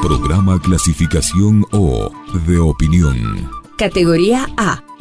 [0.01, 2.11] Programa clasificación O
[2.47, 3.49] de opinión.
[3.77, 4.83] Categoría A.